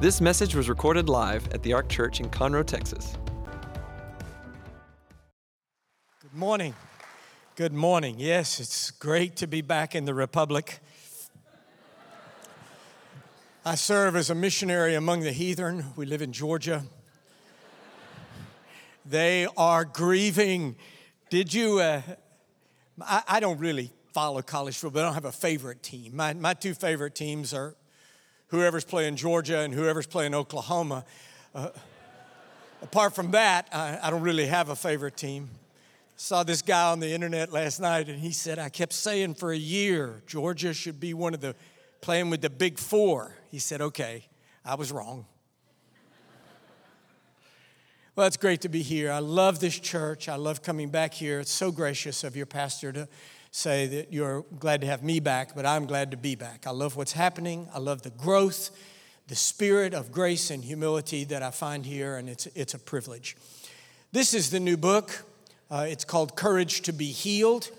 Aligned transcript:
This 0.00 0.20
message 0.20 0.56
was 0.56 0.68
recorded 0.68 1.08
live 1.08 1.46
at 1.52 1.62
the 1.62 1.72
Ark 1.72 1.88
Church 1.88 2.18
in 2.18 2.28
Conroe, 2.28 2.66
Texas. 2.66 3.16
Good 6.20 6.34
morning. 6.34 6.74
Good 7.54 7.72
morning. 7.72 8.16
Yes, 8.18 8.58
it's 8.58 8.90
great 8.90 9.36
to 9.36 9.46
be 9.46 9.62
back 9.62 9.94
in 9.94 10.04
the 10.04 10.12
Republic. 10.12 10.80
I 13.64 13.76
serve 13.76 14.16
as 14.16 14.30
a 14.30 14.34
missionary 14.34 14.96
among 14.96 15.20
the 15.20 15.32
heathen. 15.32 15.84
We 15.94 16.06
live 16.06 16.22
in 16.22 16.32
Georgia. 16.32 16.82
They 19.06 19.46
are 19.56 19.84
grieving. 19.84 20.74
Did 21.30 21.54
you? 21.54 21.78
Uh, 21.78 22.02
I, 23.00 23.22
I, 23.28 23.40
don't 23.40 23.58
really 23.58 23.92
follow 24.12 24.42
college 24.42 24.76
football, 24.76 25.02
I 25.02 25.04
don't 25.06 25.14
have 25.14 25.24
a 25.24 25.32
favorite 25.32 25.82
team. 25.82 26.16
My, 26.16 26.34
my 26.34 26.54
two 26.54 26.74
favorite 26.74 27.14
teams 27.14 27.54
are 27.54 27.76
whoever's 28.54 28.84
playing 28.84 29.16
Georgia 29.16 29.60
and 29.60 29.74
whoever's 29.74 30.06
playing 30.06 30.34
Oklahoma. 30.34 31.04
Uh, 31.54 31.70
apart 32.82 33.14
from 33.14 33.32
that, 33.32 33.68
I, 33.72 33.98
I 34.02 34.10
don't 34.10 34.22
really 34.22 34.46
have 34.46 34.68
a 34.68 34.76
favorite 34.76 35.16
team. 35.16 35.50
Saw 36.16 36.44
this 36.44 36.62
guy 36.62 36.92
on 36.92 37.00
the 37.00 37.10
internet 37.10 37.52
last 37.52 37.80
night, 37.80 38.08
and 38.08 38.20
he 38.20 38.30
said, 38.30 38.58
I 38.58 38.68
kept 38.68 38.92
saying 38.92 39.34
for 39.34 39.52
a 39.52 39.56
year, 39.56 40.22
Georgia 40.26 40.72
should 40.72 41.00
be 41.00 41.12
one 41.12 41.34
of 41.34 41.40
the 41.40 41.56
playing 42.00 42.30
with 42.30 42.40
the 42.40 42.50
big 42.50 42.78
four. 42.78 43.34
He 43.50 43.58
said, 43.58 43.80
Okay, 43.80 44.26
I 44.64 44.76
was 44.76 44.92
wrong. 44.92 45.26
Well, 48.16 48.28
it's 48.28 48.36
great 48.36 48.60
to 48.60 48.68
be 48.68 48.82
here. 48.82 49.10
I 49.10 49.18
love 49.18 49.58
this 49.58 49.76
church. 49.76 50.28
I 50.28 50.36
love 50.36 50.62
coming 50.62 50.88
back 50.88 51.12
here. 51.12 51.40
It's 51.40 51.50
so 51.50 51.72
gracious 51.72 52.22
of 52.22 52.36
your 52.36 52.46
pastor 52.46 52.92
to 52.92 53.08
say 53.54 53.86
that 53.86 54.12
you're 54.12 54.44
glad 54.58 54.80
to 54.80 54.86
have 54.88 55.04
me 55.04 55.20
back, 55.20 55.54
but 55.54 55.64
I'm 55.64 55.86
glad 55.86 56.10
to 56.10 56.16
be 56.16 56.34
back. 56.34 56.66
I 56.66 56.70
love 56.70 56.96
what's 56.96 57.12
happening. 57.12 57.68
I 57.72 57.78
love 57.78 58.02
the 58.02 58.10
growth, 58.10 58.70
the 59.28 59.36
spirit 59.36 59.94
of 59.94 60.10
grace 60.10 60.50
and 60.50 60.64
humility 60.64 61.22
that 61.26 61.40
I 61.40 61.52
find 61.52 61.86
here, 61.86 62.16
and 62.16 62.28
it's, 62.28 62.46
it's 62.56 62.74
a 62.74 62.80
privilege. 62.80 63.36
This 64.10 64.34
is 64.34 64.50
the 64.50 64.58
new 64.58 64.76
book. 64.76 65.24
Uh, 65.70 65.86
it's 65.88 66.04
called 66.04 66.34
Courage 66.34 66.82
to 66.82 66.92
be 66.92 67.12
Healed. 67.12 67.70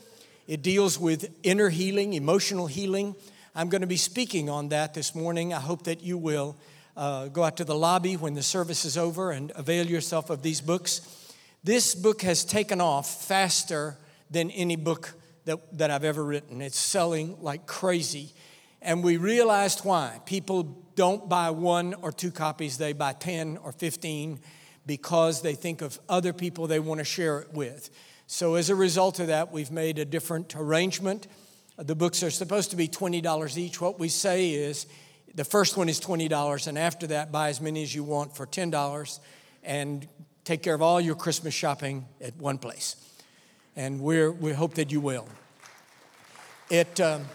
It 0.47 0.61
deals 0.61 0.97
with 0.97 1.29
inner 1.43 1.67
healing, 1.67 2.13
emotional 2.13 2.67
healing. 2.67 3.13
I'm 3.53 3.67
going 3.67 3.81
to 3.81 3.87
be 3.87 3.97
speaking 3.97 4.49
on 4.49 4.69
that 4.69 4.93
this 4.93 5.13
morning. 5.13 5.53
I 5.53 5.59
hope 5.59 5.83
that 5.83 6.01
you 6.01 6.17
will 6.17 6.55
uh, 6.95 7.27
go 7.27 7.43
out 7.43 7.57
to 7.57 7.65
the 7.65 7.75
lobby 7.75 8.15
when 8.15 8.33
the 8.33 8.43
service 8.43 8.85
is 8.85 8.97
over 8.97 9.31
and 9.31 9.51
avail 9.57 9.85
yourself 9.87 10.29
of 10.29 10.41
these 10.41 10.61
books. 10.61 11.01
This 11.65 11.95
book 11.95 12.21
has 12.21 12.45
taken 12.45 12.79
off 12.79 13.25
faster 13.25 13.97
than 14.31 14.51
any 14.51 14.77
book 14.77 15.15
that, 15.45 15.77
that 15.77 15.91
I've 15.91 16.03
ever 16.03 16.23
written. 16.23 16.61
It's 16.61 16.77
selling 16.77 17.37
like 17.41 17.65
crazy. 17.65 18.33
And 18.81 19.03
we 19.03 19.17
realized 19.17 19.85
why. 19.85 20.19
People 20.25 20.77
don't 20.95 21.27
buy 21.27 21.49
one 21.49 21.93
or 21.95 22.11
two 22.11 22.31
copies, 22.31 22.77
they 22.77 22.93
buy 22.93 23.13
10 23.13 23.57
or 23.57 23.71
15 23.71 24.39
because 24.85 25.41
they 25.41 25.55
think 25.55 25.81
of 25.81 25.99
other 26.07 26.33
people 26.33 26.67
they 26.67 26.79
want 26.79 26.99
to 26.99 27.05
share 27.05 27.39
it 27.39 27.53
with. 27.53 27.89
So, 28.27 28.55
as 28.55 28.69
a 28.69 28.75
result 28.75 29.19
of 29.19 29.27
that, 29.27 29.51
we've 29.51 29.71
made 29.71 29.99
a 29.99 30.05
different 30.05 30.55
arrangement. 30.55 31.27
The 31.77 31.95
books 31.95 32.23
are 32.23 32.31
supposed 32.31 32.71
to 32.71 32.75
be 32.75 32.87
$20 32.87 33.57
each. 33.57 33.81
What 33.81 33.99
we 33.99 34.09
say 34.09 34.51
is 34.51 34.87
the 35.35 35.43
first 35.43 35.77
one 35.77 35.89
is 35.89 35.99
$20, 35.99 36.67
and 36.67 36.77
after 36.77 37.07
that, 37.07 37.31
buy 37.31 37.49
as 37.49 37.59
many 37.59 37.83
as 37.83 37.93
you 37.93 38.03
want 38.03 38.35
for 38.35 38.47
$10 38.47 39.19
and 39.63 40.07
take 40.43 40.63
care 40.63 40.73
of 40.73 40.81
all 40.81 41.01
your 41.01 41.15
Christmas 41.15 41.53
shopping 41.53 42.05
at 42.21 42.35
one 42.37 42.57
place. 42.57 42.95
And 43.75 43.99
we're, 43.99 44.31
we 44.31 44.53
hope 44.53 44.75
that 44.75 44.91
you 44.91 45.01
will. 45.01 45.27
It. 46.69 46.99
Um, 46.99 47.25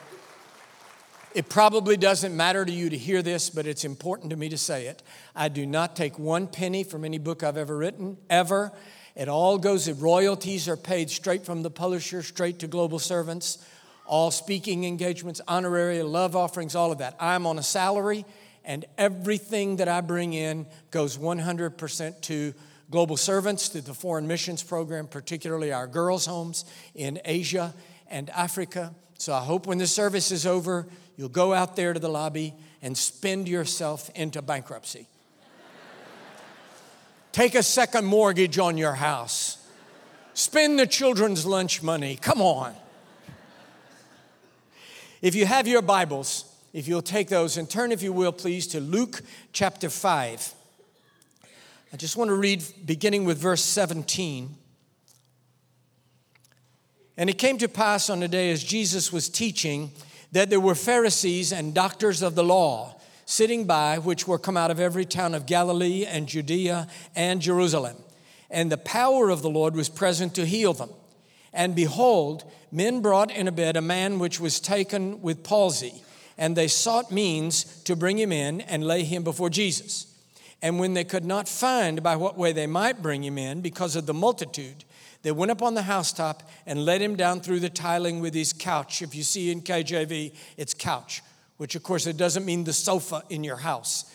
it 1.32 1.48
probably 1.48 1.96
doesn't 1.96 2.36
matter 2.36 2.64
to 2.64 2.72
you 2.72 2.90
to 2.90 2.98
hear 2.98 3.22
this, 3.22 3.50
but 3.50 3.64
it's 3.64 3.84
important 3.84 4.30
to 4.30 4.36
me 4.36 4.48
to 4.48 4.58
say 4.58 4.86
it. 4.86 5.00
I 5.36 5.48
do 5.48 5.64
not 5.64 5.94
take 5.94 6.18
one 6.18 6.48
penny 6.48 6.82
from 6.82 7.04
any 7.04 7.18
book 7.18 7.44
I've 7.44 7.56
ever 7.56 7.76
written, 7.76 8.16
ever. 8.28 8.72
It 9.14 9.28
all 9.28 9.56
goes, 9.56 9.88
royalties 9.90 10.68
are 10.68 10.76
paid 10.76 11.08
straight 11.08 11.44
from 11.44 11.62
the 11.62 11.70
publisher, 11.70 12.24
straight 12.24 12.58
to 12.60 12.66
global 12.66 12.98
servants, 12.98 13.64
all 14.06 14.32
speaking 14.32 14.84
engagements, 14.84 15.40
honorary, 15.46 16.02
love 16.02 16.34
offerings, 16.34 16.74
all 16.74 16.90
of 16.90 16.98
that. 16.98 17.14
I'm 17.20 17.46
on 17.46 17.58
a 17.58 17.62
salary, 17.62 18.24
and 18.64 18.84
everything 18.98 19.76
that 19.76 19.86
I 19.86 20.00
bring 20.00 20.32
in 20.32 20.66
goes 20.90 21.16
100% 21.16 22.20
to 22.22 22.54
global 22.90 23.16
servants, 23.16 23.68
to 23.70 23.80
the 23.80 23.94
foreign 23.94 24.26
missions 24.26 24.62
program, 24.62 25.06
particularly 25.06 25.72
our 25.72 25.86
girls' 25.86 26.26
homes 26.26 26.64
in 26.94 27.20
Asia 27.24 27.72
and 28.08 28.28
Africa. 28.30 28.94
So 29.18 29.32
I 29.32 29.40
hope 29.40 29.66
when 29.66 29.78
the 29.78 29.86
service 29.86 30.32
is 30.32 30.46
over, 30.46 30.86
you'll 31.16 31.28
go 31.28 31.54
out 31.54 31.76
there 31.76 31.92
to 31.92 32.00
the 32.00 32.08
lobby 32.08 32.54
and 32.82 32.96
spend 32.96 33.48
yourself 33.48 34.10
into 34.14 34.42
bankruptcy. 34.42 35.06
Take 37.32 37.54
a 37.54 37.62
second 37.62 38.06
mortgage 38.06 38.58
on 38.58 38.76
your 38.76 38.94
house. 38.94 39.58
Spend 40.34 40.78
the 40.78 40.86
children's 40.86 41.44
lunch 41.44 41.82
money. 41.82 42.16
Come 42.16 42.40
on. 42.40 42.74
If 45.22 45.34
you 45.34 45.44
have 45.44 45.68
your 45.68 45.82
Bibles, 45.82 46.46
if 46.72 46.88
you'll 46.88 47.02
take 47.02 47.28
those 47.28 47.58
and 47.58 47.68
turn, 47.68 47.92
if 47.92 48.02
you 48.02 48.12
will, 48.12 48.32
please, 48.32 48.66
to 48.68 48.80
Luke 48.80 49.20
chapter 49.52 49.90
5. 49.90 50.54
I 51.92 51.96
just 51.96 52.16
want 52.16 52.28
to 52.28 52.36
read 52.36 52.62
beginning 52.84 53.24
with 53.24 53.38
verse 53.38 53.64
17. 53.64 54.56
And 57.16 57.28
it 57.28 57.36
came 57.36 57.58
to 57.58 57.68
pass 57.68 58.08
on 58.08 58.20
the 58.20 58.28
day 58.28 58.52
as 58.52 58.62
Jesus 58.62 59.12
was 59.12 59.28
teaching 59.28 59.90
that 60.30 60.50
there 60.50 60.60
were 60.60 60.76
Pharisees 60.76 61.52
and 61.52 61.74
doctors 61.74 62.22
of 62.22 62.36
the 62.36 62.44
law 62.44 62.94
sitting 63.26 63.64
by, 63.64 63.98
which 63.98 64.28
were 64.28 64.38
come 64.38 64.56
out 64.56 64.70
of 64.70 64.78
every 64.78 65.04
town 65.04 65.34
of 65.34 65.46
Galilee 65.46 66.06
and 66.06 66.28
Judea 66.28 66.86
and 67.16 67.42
Jerusalem. 67.42 67.96
And 68.50 68.70
the 68.70 68.78
power 68.78 69.28
of 69.28 69.42
the 69.42 69.50
Lord 69.50 69.74
was 69.74 69.88
present 69.88 70.36
to 70.36 70.46
heal 70.46 70.72
them. 70.72 70.90
And 71.52 71.74
behold, 71.74 72.44
men 72.70 73.02
brought 73.02 73.32
in 73.32 73.48
a 73.48 73.52
bed 73.52 73.76
a 73.76 73.82
man 73.82 74.20
which 74.20 74.38
was 74.38 74.60
taken 74.60 75.22
with 75.22 75.42
palsy, 75.42 76.04
and 76.38 76.56
they 76.56 76.68
sought 76.68 77.10
means 77.10 77.82
to 77.82 77.96
bring 77.96 78.16
him 78.16 78.30
in 78.30 78.60
and 78.60 78.84
lay 78.84 79.02
him 79.02 79.24
before 79.24 79.50
Jesus. 79.50 80.09
And 80.62 80.78
when 80.78 80.94
they 80.94 81.04
could 81.04 81.24
not 81.24 81.48
find 81.48 82.02
by 82.02 82.16
what 82.16 82.36
way 82.36 82.52
they 82.52 82.66
might 82.66 83.02
bring 83.02 83.24
him 83.24 83.38
in 83.38 83.60
because 83.60 83.96
of 83.96 84.06
the 84.06 84.14
multitude, 84.14 84.84
they 85.22 85.32
went 85.32 85.50
up 85.50 85.62
on 85.62 85.74
the 85.74 85.82
housetop 85.82 86.42
and 86.66 86.84
let 86.84 87.00
him 87.00 87.16
down 87.16 87.40
through 87.40 87.60
the 87.60 87.68
tiling 87.68 88.20
with 88.20 88.34
his 88.34 88.52
couch. 88.52 89.02
If 89.02 89.14
you 89.14 89.22
see 89.22 89.50
in 89.50 89.62
KJV, 89.62 90.34
it's 90.56 90.74
couch, 90.74 91.22
which 91.56 91.74
of 91.74 91.82
course 91.82 92.06
it 92.06 92.16
doesn't 92.16 92.44
mean 92.44 92.64
the 92.64 92.72
sofa 92.72 93.22
in 93.28 93.44
your 93.44 93.56
house. 93.56 94.12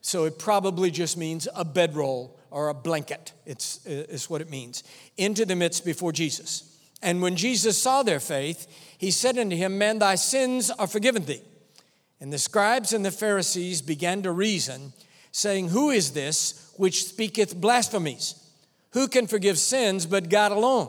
So 0.00 0.24
it 0.24 0.38
probably 0.38 0.90
just 0.90 1.16
means 1.16 1.48
a 1.54 1.64
bedroll 1.64 2.38
or 2.50 2.68
a 2.68 2.74
blanket. 2.74 3.32
It's, 3.44 3.84
uh, 3.86 4.06
it's 4.08 4.30
what 4.30 4.40
it 4.40 4.48
means. 4.48 4.84
Into 5.16 5.44
the 5.44 5.56
midst 5.56 5.84
before 5.84 6.12
Jesus. 6.12 6.78
And 7.02 7.20
when 7.20 7.36
Jesus 7.36 7.76
saw 7.76 8.02
their 8.02 8.20
faith, 8.20 8.66
he 8.96 9.10
said 9.10 9.36
unto 9.36 9.56
him, 9.56 9.78
Man, 9.78 9.98
thy 9.98 10.14
sins 10.14 10.70
are 10.70 10.86
forgiven 10.86 11.24
thee. 11.24 11.42
And 12.20 12.32
the 12.32 12.38
scribes 12.38 12.92
and 12.92 13.04
the 13.04 13.10
Pharisees 13.10 13.82
began 13.82 14.22
to 14.22 14.32
reason, 14.32 14.92
saying, 15.36 15.68
Who 15.68 15.90
is 15.90 16.12
this 16.12 16.72
which 16.76 17.04
speaketh 17.04 17.60
blasphemies? 17.60 18.42
Who 18.92 19.06
can 19.06 19.26
forgive 19.26 19.58
sins 19.58 20.06
but 20.06 20.30
God 20.30 20.50
alone? 20.50 20.88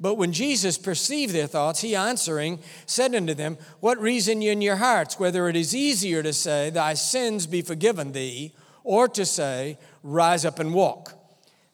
But 0.00 0.16
when 0.16 0.32
Jesus 0.32 0.78
perceived 0.78 1.32
their 1.32 1.46
thoughts, 1.46 1.80
he 1.80 1.94
answering 1.94 2.58
said 2.86 3.14
unto 3.14 3.34
them, 3.34 3.56
What 3.78 4.00
reason 4.00 4.42
ye 4.42 4.50
in 4.50 4.62
your 4.62 4.76
hearts, 4.76 5.20
whether 5.20 5.48
it 5.48 5.54
is 5.54 5.76
easier 5.76 6.24
to 6.24 6.32
say, 6.32 6.70
Thy 6.70 6.94
sins 6.94 7.46
be 7.46 7.62
forgiven 7.62 8.10
thee, 8.10 8.52
or 8.82 9.06
to 9.08 9.24
say, 9.24 9.78
Rise 10.02 10.44
up 10.44 10.58
and 10.58 10.74
walk? 10.74 11.12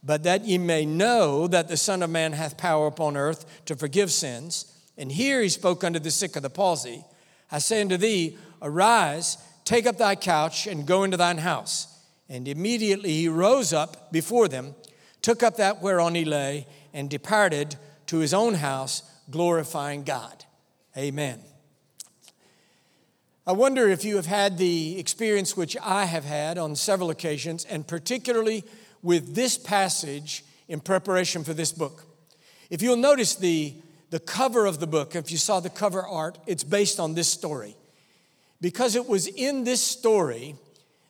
But 0.02 0.24
that 0.24 0.44
ye 0.44 0.58
may 0.58 0.84
know 0.84 1.46
that 1.48 1.68
the 1.68 1.78
Son 1.78 2.02
of 2.02 2.10
Man 2.10 2.34
hath 2.34 2.58
power 2.58 2.86
upon 2.86 3.16
earth 3.16 3.64
to 3.64 3.74
forgive 3.74 4.12
sins. 4.12 4.74
And 4.98 5.10
here 5.10 5.40
he 5.40 5.48
spoke 5.48 5.82
unto 5.82 5.98
the 5.98 6.10
sick 6.10 6.36
of 6.36 6.42
the 6.42 6.50
palsy 6.50 7.04
I 7.50 7.60
say 7.60 7.80
unto 7.80 7.96
thee, 7.96 8.36
Arise, 8.60 9.38
take 9.68 9.86
up 9.86 9.98
thy 9.98 10.16
couch, 10.16 10.66
and 10.66 10.86
go 10.86 11.04
into 11.04 11.18
thine 11.18 11.38
house. 11.38 12.02
And 12.26 12.48
immediately 12.48 13.12
he 13.12 13.28
rose 13.28 13.72
up 13.74 14.10
before 14.10 14.48
them 14.48 14.74
took 15.20 15.42
up 15.42 15.56
that 15.56 15.82
whereon 15.82 16.14
he 16.14 16.24
lay, 16.24 16.66
and 16.94 17.10
departed 17.10 17.76
to 18.06 18.18
his 18.18 18.32
own 18.32 18.54
house, 18.54 19.02
glorifying 19.30 20.02
God. 20.02 20.44
Amen. 20.96 21.40
I 23.46 23.52
wonder 23.52 23.88
if 23.88 24.04
you 24.04 24.16
have 24.16 24.26
had 24.26 24.56
the 24.56 24.98
experience 24.98 25.54
which 25.54 25.76
I 25.82 26.06
have 26.06 26.24
had 26.24 26.56
on 26.56 26.76
several 26.76 27.10
occasions, 27.10 27.66
and 27.66 27.86
particularly 27.86 28.64
with 29.02 29.34
this 29.34 29.58
passage 29.58 30.44
in 30.66 30.80
preparation 30.80 31.44
for 31.44 31.52
this 31.52 31.72
book. 31.72 32.06
If 32.70 32.80
you'll 32.80 32.96
notice 32.96 33.34
the, 33.34 33.74
the 34.10 34.20
cover 34.20 34.66
of 34.66 34.80
the 34.80 34.86
book, 34.86 35.14
if 35.14 35.30
you 35.30 35.38
saw 35.38 35.60
the 35.60 35.70
cover 35.70 36.06
art, 36.06 36.38
it's 36.46 36.64
based 36.64 36.98
on 36.98 37.14
this 37.14 37.28
story. 37.28 37.76
Because 38.60 38.96
it 38.96 39.08
was 39.08 39.26
in 39.26 39.64
this 39.64 39.82
story 39.82 40.56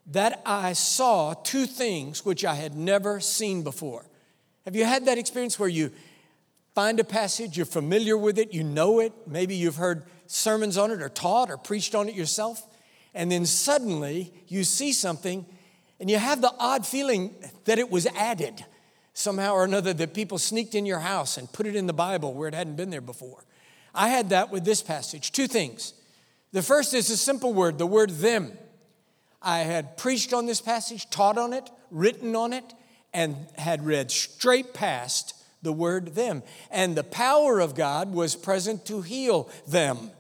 that 0.07 0.43
I 0.45 0.73
saw 0.73 1.35
two 1.35 1.67
things 1.67 2.25
which 2.25 2.45
I 2.45 2.55
had 2.55 2.75
never 2.75 3.21
seen 3.21 3.63
before. 3.63 4.07
Have 4.65 4.77
you 4.77 4.85
had 4.85 5.07
that 5.07 5.19
experience 5.19 5.59
where 5.59 5.69
you 5.69 5.93
find 6.75 7.01
a 7.01 7.05
passage, 7.05 7.57
you're 7.57 7.67
familiar 7.67 8.17
with 8.17 8.39
it, 8.39 8.53
you 8.53 8.63
know 8.63 9.01
it, 9.01 9.13
maybe 9.27 9.55
you've 9.55 9.77
heard 9.77 10.05
sermons 10.27 10.79
on 10.79 10.91
it 10.91 11.03
or 11.03 11.09
taught 11.09 11.51
or 11.51 11.57
preached 11.57 11.95
on 11.95 12.09
it 12.09 12.15
yourself, 12.15 12.63
and 13.15 13.33
then 13.33 13.45
suddenly 13.47 14.33
you 14.47 14.65
see 14.65 14.93
something 14.93 15.45
and 16.01 16.09
you 16.09 16.19
have 16.19 16.41
the 16.41 16.53
odd 16.59 16.87
feeling 16.87 17.35
that 17.65 17.79
it 17.79 17.91
was 17.91 18.07
added 18.07 18.65
somehow 19.13 19.53
or 19.53 19.65
another, 19.65 19.93
that 19.93 20.15
people 20.15 20.39
sneaked 20.39 20.75
in 20.75 20.87
your 20.87 21.01
house 21.01 21.37
and 21.37 21.53
put 21.53 21.67
it 21.67 21.75
in 21.75 21.87
the 21.87 21.93
Bible 21.93 22.33
where 22.33 22.47
it 22.47 22.55
hadn't 22.55 22.77
been 22.77 22.91
there 22.91 23.01
before. 23.01 23.45
I 23.95 24.09
had 24.09 24.31
that 24.31 24.51
with 24.51 24.65
this 24.65 24.81
passage. 24.81 25.33
Two 25.33 25.49
things. 25.49 25.95
The 26.53 26.63
first 26.63 26.95
is 26.95 27.11
a 27.11 27.17
simple 27.17 27.53
word, 27.53 27.79
the 27.79 27.87
word 27.87 28.11
them. 28.11 28.57
I 29.41 29.61
had 29.61 29.97
preached 29.97 30.33
on 30.33 30.47
this 30.47 30.61
passage, 30.61 31.09
taught 31.11 31.39
on 31.39 31.53
it, 31.53 31.71
written 31.91 32.35
on 32.35 32.53
it, 32.53 32.65
and 33.13 33.37
had 33.57 33.85
read 33.85 34.11
straight 34.11 34.75
past 34.75 35.35
the 35.63 35.73
word 35.73 36.15
them. 36.15 36.43
And 36.71 36.97
the 36.97 37.05
power 37.05 37.61
of 37.61 37.75
God 37.75 38.13
was 38.13 38.37
present 38.37 38.87
to 38.87 39.03
heal 39.03 39.49
them. 39.67 40.11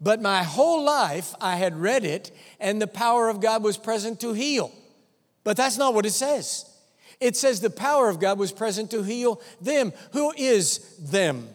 But 0.00 0.20
my 0.20 0.42
whole 0.42 0.84
life 0.84 1.34
I 1.40 1.56
had 1.56 1.80
read 1.80 2.04
it, 2.04 2.30
and 2.60 2.80
the 2.80 2.86
power 2.86 3.28
of 3.28 3.40
God 3.40 3.62
was 3.62 3.76
present 3.76 4.20
to 4.20 4.32
heal. 4.32 4.70
But 5.44 5.56
that's 5.56 5.78
not 5.78 5.94
what 5.94 6.06
it 6.06 6.12
says. 6.12 6.70
It 7.20 7.36
says 7.36 7.60
the 7.60 7.70
power 7.70 8.08
of 8.08 8.20
God 8.20 8.38
was 8.38 8.52
present 8.52 8.90
to 8.90 9.02
heal 9.02 9.40
them. 9.60 9.92
Who 10.12 10.32
is 10.36 10.78
them? 10.98 11.48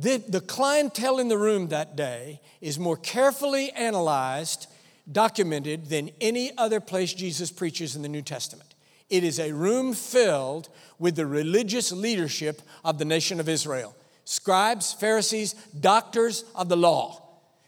The, 0.00 0.16
the 0.16 0.40
clientele 0.40 1.18
in 1.18 1.28
the 1.28 1.36
room 1.36 1.68
that 1.68 1.94
day 1.94 2.40
is 2.62 2.78
more 2.78 2.96
carefully 2.96 3.70
analyzed, 3.72 4.66
documented 5.10 5.90
than 5.90 6.10
any 6.22 6.56
other 6.56 6.80
place 6.80 7.12
Jesus 7.12 7.52
preaches 7.52 7.94
in 7.96 8.00
the 8.00 8.08
New 8.08 8.22
Testament. 8.22 8.74
It 9.10 9.24
is 9.24 9.38
a 9.38 9.52
room 9.52 9.92
filled 9.92 10.70
with 10.98 11.16
the 11.16 11.26
religious 11.26 11.92
leadership 11.92 12.62
of 12.82 12.96
the 12.96 13.04
nation 13.04 13.40
of 13.40 13.48
Israel 13.48 13.94
scribes, 14.24 14.94
Pharisees, 14.94 15.54
doctors 15.78 16.44
of 16.54 16.70
the 16.70 16.76
law. 16.76 17.20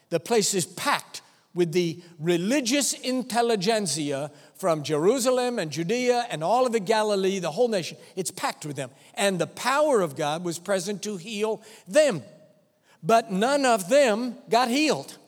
The 0.08 0.20
place 0.20 0.54
is 0.54 0.64
packed 0.64 1.20
with 1.54 1.72
the 1.72 2.00
religious 2.18 2.94
intelligentsia 2.94 4.30
from 4.62 4.84
Jerusalem 4.84 5.58
and 5.58 5.72
Judea 5.72 6.24
and 6.30 6.44
all 6.44 6.66
of 6.66 6.70
the 6.70 6.78
Galilee, 6.78 7.40
the 7.40 7.50
whole 7.50 7.66
nation. 7.66 7.96
It's 8.14 8.30
packed 8.30 8.64
with 8.64 8.76
them. 8.76 8.90
And 9.14 9.40
the 9.40 9.48
power 9.48 10.00
of 10.00 10.14
God 10.14 10.44
was 10.44 10.60
present 10.60 11.02
to 11.02 11.16
heal 11.16 11.60
them. 11.88 12.22
But 13.02 13.32
none 13.32 13.66
of 13.66 13.88
them 13.88 14.36
got 14.48 14.68
healed. 14.68 15.18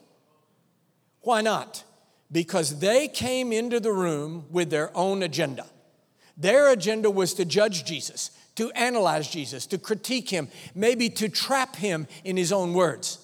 Why 1.19 1.41
not? 1.41 1.83
Because 2.31 2.79
they 2.79 3.09
came 3.09 3.51
into 3.51 3.81
the 3.81 3.91
room 3.91 4.45
with 4.51 4.69
their 4.69 4.95
own 4.95 5.21
agenda. 5.21 5.65
Their 6.37 6.71
agenda 6.71 7.11
was 7.11 7.33
to 7.33 7.43
judge 7.43 7.83
Jesus, 7.83 8.31
to 8.55 8.71
analyze 8.71 9.27
Jesus, 9.29 9.65
to 9.65 9.77
critique 9.77 10.29
him, 10.29 10.47
maybe 10.73 11.09
to 11.09 11.27
trap 11.27 11.75
him 11.75 12.07
in 12.23 12.37
his 12.37 12.53
own 12.53 12.73
words. 12.73 13.19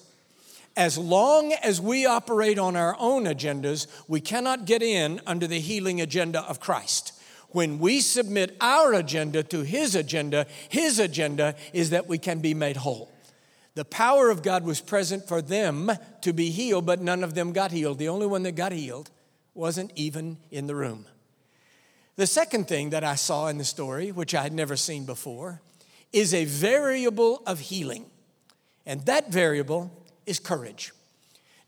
As 0.76 0.96
long 0.96 1.52
as 1.52 1.80
we 1.80 2.06
operate 2.06 2.58
on 2.58 2.76
our 2.76 2.96
own 2.98 3.24
agendas, 3.24 3.86
we 4.08 4.20
cannot 4.20 4.64
get 4.64 4.82
in 4.82 5.20
under 5.26 5.46
the 5.46 5.60
healing 5.60 6.00
agenda 6.00 6.40
of 6.42 6.60
Christ. 6.60 7.12
When 7.50 7.78
we 7.78 8.00
submit 8.00 8.56
our 8.60 8.94
agenda 8.94 9.42
to 9.44 9.62
His 9.62 9.94
agenda, 9.94 10.46
His 10.70 10.98
agenda 10.98 11.54
is 11.74 11.90
that 11.90 12.08
we 12.08 12.16
can 12.16 12.40
be 12.40 12.54
made 12.54 12.78
whole. 12.78 13.12
The 13.74 13.84
power 13.84 14.30
of 14.30 14.42
God 14.42 14.64
was 14.64 14.80
present 14.80 15.26
for 15.28 15.42
them 15.42 15.90
to 16.22 16.32
be 16.32 16.50
healed, 16.50 16.86
but 16.86 17.00
none 17.00 17.22
of 17.22 17.34
them 17.34 17.52
got 17.52 17.70
healed. 17.70 17.98
The 17.98 18.08
only 18.08 18.26
one 18.26 18.42
that 18.42 18.52
got 18.52 18.72
healed 18.72 19.10
wasn't 19.54 19.92
even 19.94 20.38
in 20.50 20.66
the 20.66 20.74
room. 20.74 21.06
The 22.16 22.26
second 22.26 22.68
thing 22.68 22.90
that 22.90 23.04
I 23.04 23.14
saw 23.14 23.48
in 23.48 23.58
the 23.58 23.64
story, 23.64 24.12
which 24.12 24.34
I 24.34 24.42
had 24.42 24.52
never 24.52 24.76
seen 24.76 25.04
before, 25.04 25.60
is 26.12 26.34
a 26.34 26.44
variable 26.44 27.42
of 27.46 27.60
healing. 27.60 28.06
And 28.84 29.04
that 29.06 29.32
variable 29.32 29.90
is 30.26 30.38
courage. 30.38 30.92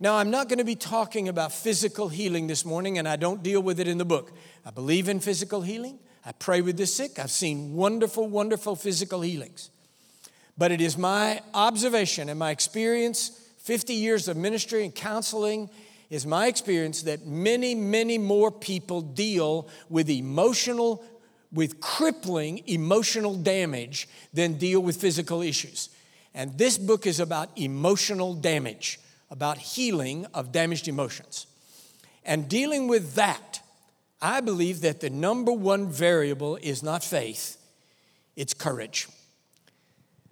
Now, 0.00 0.16
I'm 0.16 0.30
not 0.30 0.48
going 0.48 0.58
to 0.58 0.64
be 0.64 0.74
talking 0.74 1.28
about 1.28 1.52
physical 1.52 2.08
healing 2.08 2.46
this 2.46 2.64
morning, 2.64 2.98
and 2.98 3.08
I 3.08 3.16
don't 3.16 3.42
deal 3.42 3.62
with 3.62 3.78
it 3.80 3.88
in 3.88 3.98
the 3.98 4.04
book. 4.04 4.32
I 4.66 4.70
believe 4.70 5.08
in 5.08 5.20
physical 5.20 5.62
healing. 5.62 5.98
I 6.26 6.32
pray 6.32 6.60
with 6.60 6.76
the 6.76 6.86
sick. 6.86 7.18
I've 7.18 7.30
seen 7.30 7.74
wonderful, 7.74 8.28
wonderful 8.28 8.76
physical 8.76 9.20
healings. 9.20 9.70
But 10.56 10.72
it 10.72 10.80
is 10.80 10.96
my 10.96 11.40
observation 11.52 12.28
and 12.28 12.38
my 12.38 12.50
experience 12.50 13.40
50 13.58 13.94
years 13.94 14.28
of 14.28 14.36
ministry 14.36 14.84
and 14.84 14.94
counseling 14.94 15.70
is 16.10 16.26
my 16.26 16.46
experience 16.46 17.02
that 17.02 17.26
many, 17.26 17.74
many 17.74 18.18
more 18.18 18.50
people 18.50 19.00
deal 19.00 19.68
with 19.88 20.10
emotional, 20.10 21.02
with 21.50 21.80
crippling 21.80 22.62
emotional 22.66 23.34
damage 23.34 24.08
than 24.32 24.54
deal 24.58 24.80
with 24.80 24.96
physical 24.96 25.40
issues. 25.40 25.88
And 26.34 26.58
this 26.58 26.76
book 26.78 27.06
is 27.06 27.20
about 27.20 27.56
emotional 27.56 28.34
damage, 28.34 28.98
about 29.30 29.58
healing 29.58 30.26
of 30.34 30.50
damaged 30.50 30.88
emotions. 30.88 31.46
And 32.24 32.48
dealing 32.48 32.88
with 32.88 33.14
that, 33.14 33.60
I 34.20 34.40
believe 34.40 34.80
that 34.80 35.00
the 35.00 35.10
number 35.10 35.52
one 35.52 35.88
variable 35.88 36.56
is 36.56 36.82
not 36.82 37.04
faith, 37.04 37.58
it's 38.36 38.54
courage. 38.54 39.08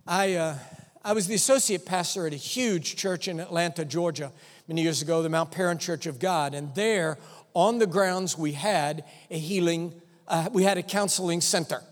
I, 0.06 0.34
uh, 0.34 0.58
I 1.04 1.12
was 1.12 1.28
the 1.28 1.34
associate 1.34 1.86
pastor 1.86 2.26
at 2.26 2.32
a 2.32 2.36
huge 2.36 2.96
church 2.96 3.28
in 3.28 3.38
Atlanta, 3.38 3.84
Georgia 3.84 4.32
many 4.66 4.82
years 4.82 5.02
ago, 5.02 5.22
the 5.22 5.28
Mount 5.28 5.50
Paran 5.52 5.78
Church 5.78 6.06
of 6.06 6.18
God. 6.18 6.54
And 6.54 6.74
there, 6.74 7.18
on 7.54 7.78
the 7.78 7.86
grounds, 7.86 8.36
we 8.36 8.52
had 8.52 9.04
a 9.30 9.38
healing, 9.38 10.00
uh, 10.26 10.48
we 10.52 10.64
had 10.64 10.78
a 10.78 10.82
counseling 10.82 11.40
center. 11.40 11.82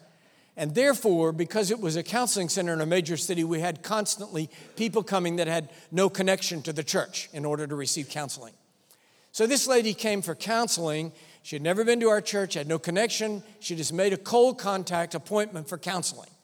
And 0.57 0.75
therefore, 0.75 1.33
because 1.33 1.71
it 1.71 1.81
was 1.81 1.97
a 1.97 2.03
counseling 2.03 2.49
center 2.49 2.73
in 2.73 2.81
a 2.81 2.87
major 2.87 3.17
city, 3.17 3.45
we 3.45 3.61
had 3.61 3.83
constantly 3.83 4.51
people 4.77 5.03
coming 5.03 5.37
that 5.37 5.47
had 5.47 5.71
no 5.91 6.09
connection 6.09 6.61
to 6.63 6.73
the 6.73 6.85
church 6.85 7.29
in 7.33 7.45
order 7.45 7.67
to 7.67 7.75
receive 7.75 8.09
counseling. 8.09 8.53
So 9.33 9.47
this 9.47 9.67
lady 9.67 9.95
came 9.95 10.23
for 10.23 10.35
counseling. 10.35 11.13
She 11.43 11.55
had 11.57 11.63
never 11.63 11.85
been 11.85 12.01
to 12.01 12.09
our 12.09 12.21
church, 12.21 12.55
had 12.55 12.67
no 12.67 12.79
connection. 12.79 13.43
She 13.61 13.77
just 13.77 13.93
made 13.93 14.13
a 14.13 14.17
cold 14.17 14.59
contact 14.59 15.15
appointment 15.15 15.69
for 15.69 15.79
counseling. 15.79 16.31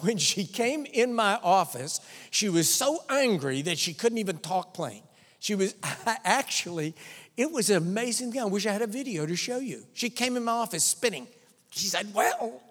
When 0.00 0.16
she 0.16 0.44
came 0.44 0.86
in 0.86 1.12
my 1.12 1.40
office, 1.42 2.00
she 2.30 2.48
was 2.48 2.72
so 2.72 3.02
angry 3.10 3.62
that 3.62 3.78
she 3.78 3.92
couldn't 3.92 4.18
even 4.18 4.38
talk 4.38 4.72
plain. 4.72 5.02
She 5.40 5.56
was 5.56 5.74
actually, 6.06 6.94
it 7.36 7.50
was 7.50 7.68
an 7.68 7.78
amazing 7.78 8.30
thing. 8.30 8.40
I 8.40 8.44
wish 8.44 8.64
I 8.64 8.70
had 8.70 8.82
a 8.82 8.86
video 8.86 9.26
to 9.26 9.34
show 9.34 9.58
you. 9.58 9.82
She 9.94 10.08
came 10.08 10.36
in 10.36 10.44
my 10.44 10.52
office 10.52 10.84
spinning. 10.84 11.26
She 11.70 11.86
said, 11.86 12.14
Well, 12.14 12.62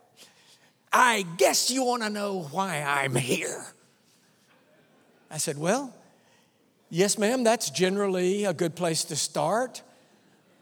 I 0.92 1.26
guess 1.38 1.70
you 1.70 1.84
want 1.84 2.04
to 2.04 2.10
know 2.10 2.48
why 2.52 2.82
I'm 2.82 3.16
here. 3.16 3.66
I 5.30 5.38
said, 5.38 5.58
Well, 5.58 5.94
yes, 6.90 7.18
ma'am, 7.18 7.44
that's 7.44 7.70
generally 7.70 8.46
a 8.46 8.54
good 8.54 8.76
place 8.76 9.04
to 9.06 9.16
start. 9.16 9.82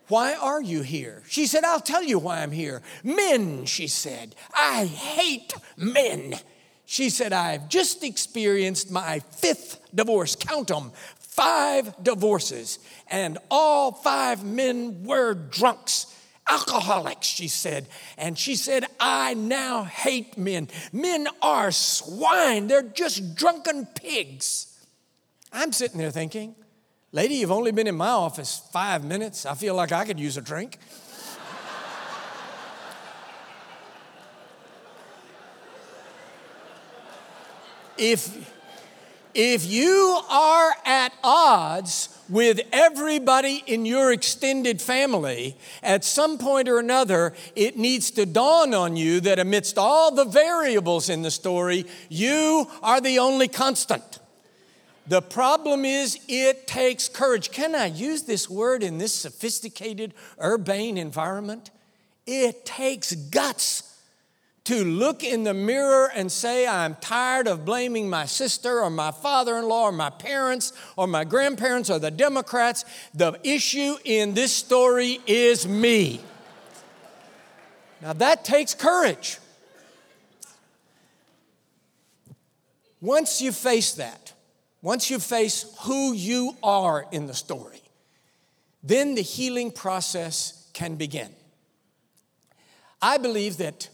Why 0.08 0.36
are 0.36 0.62
you 0.62 0.84
here? 0.84 1.24
She 1.28 1.48
said, 1.48 1.64
I'll 1.64 1.80
tell 1.80 2.04
you 2.04 2.20
why 2.20 2.44
I'm 2.44 2.52
here. 2.52 2.84
Men, 3.04 3.66
she 3.66 3.88
said. 3.88 4.36
I 4.56 4.86
hate 4.86 5.54
men. 5.78 6.36
She 6.86 7.10
said, 7.10 7.34
I've 7.34 7.70
just 7.70 8.04
experienced 8.04 8.92
my 8.92 9.20
fifth 9.20 9.80
divorce. 9.96 10.36
Count 10.36 10.68
them 10.68 10.92
five 11.18 12.02
divorces, 12.02 12.80
and 13.10 13.38
all 13.52 13.92
five 13.92 14.46
men 14.46 15.04
were 15.04 15.34
drunks. 15.34 16.15
Alcoholics, 16.48 17.28
she 17.28 17.48
said. 17.48 17.88
And 18.18 18.38
she 18.38 18.56
said, 18.56 18.86
I 19.00 19.34
now 19.34 19.84
hate 19.84 20.38
men. 20.38 20.70
Men 20.94 21.28
are 21.42 21.72
swine. 21.72 22.68
They're 22.68 22.84
just 22.84 23.36
drunken 23.36 23.88
pigs. 23.88 24.72
I'm 25.52 25.72
sitting 25.72 25.98
there 25.98 26.12
thinking, 26.12 26.56
Lady, 27.12 27.36
you've 27.36 27.52
only 27.52 27.72
been 27.72 27.88
in 27.88 27.96
my 27.96 28.10
office 28.10 28.62
five 28.72 29.04
minutes. 29.04 29.46
I 29.46 29.56
feel 29.56 29.74
like 29.74 29.92
I 29.92 30.06
could 30.06 30.20
use 30.20 30.38
a 30.38 30.42
drink. 30.42 30.78
if 37.98 38.55
if 39.36 39.70
you 39.70 40.20
are 40.30 40.74
at 40.86 41.14
odds 41.24 42.10
with 42.30 42.62
everybody 42.72 43.64
in 43.68 43.86
your 43.86 44.12
extended 44.12 44.82
family, 44.82 45.58
at 45.84 46.04
some 46.04 46.38
point 46.38 46.68
or 46.68 46.80
another, 46.80 47.34
it 47.56 47.78
needs 47.78 48.10
to 48.12 48.26
dawn 48.26 48.74
on 48.74 48.96
you 48.96 49.20
that 49.20 49.38
amidst 49.38 49.78
all 49.78 50.16
the 50.16 50.26
variables 50.26 51.10
in 51.10 51.22
the 51.22 51.30
story, 51.30 51.86
you 52.10 52.68
are 52.82 53.02
the 53.02 53.20
only 53.20 53.48
constant. 53.48 54.20
The 55.08 55.22
problem 55.22 55.86
is, 55.86 56.18
it 56.28 56.66
takes 56.66 57.08
courage. 57.08 57.52
Can 57.52 57.76
I 57.76 57.86
use 57.86 58.24
this 58.24 58.50
word 58.50 58.82
in 58.82 58.98
this 58.98 59.14
sophisticated, 59.14 60.16
urbane 60.42 60.98
environment? 60.98 61.70
It 62.26 62.66
takes 62.66 63.14
guts 63.14 63.95
to 64.66 64.84
look 64.84 65.24
in 65.24 65.44
the 65.44 65.54
mirror 65.54 66.12
and 66.14 66.32
say, 66.32 66.68
I'm 66.68 66.96
tired 66.96 67.48
of 67.48 67.66
blaming 67.66 68.10
my 68.10 68.26
sister 68.26 68.82
or 68.82 68.90
my 68.90 69.12
father 69.12 69.58
in 69.58 69.68
law 69.68 69.86
or 69.86 69.92
my 69.92 70.10
parents 70.10 70.74
or 70.98 71.08
my 71.08 71.24
grandparents 71.24 71.90
or 71.90 72.00
the 72.00 72.12
Democrats. 72.12 72.84
The 73.14 73.40
issue 73.44 73.96
in 74.04 74.34
this 74.34 74.52
story 74.52 75.20
is 75.28 75.68
me. 75.68 76.20
Now 78.02 78.14
that 78.14 78.44
takes 78.44 78.74
courage. 78.74 79.38
Once 83.02 83.42
you 83.42 83.52
face 83.52 83.94
that, 83.94 84.34
once 84.82 85.12
you 85.12 85.20
face 85.20 85.76
who 85.82 86.14
you 86.14 86.58
are 86.64 87.06
in 87.12 87.28
the 87.28 87.34
story, 87.36 87.82
then 88.84 89.14
the 89.14 89.22
healing 89.22 89.72
process 89.72 90.70
can 90.74 90.96
begin. 90.96 91.30
I 93.00 93.20
believe 93.20 93.58
that 93.58 93.90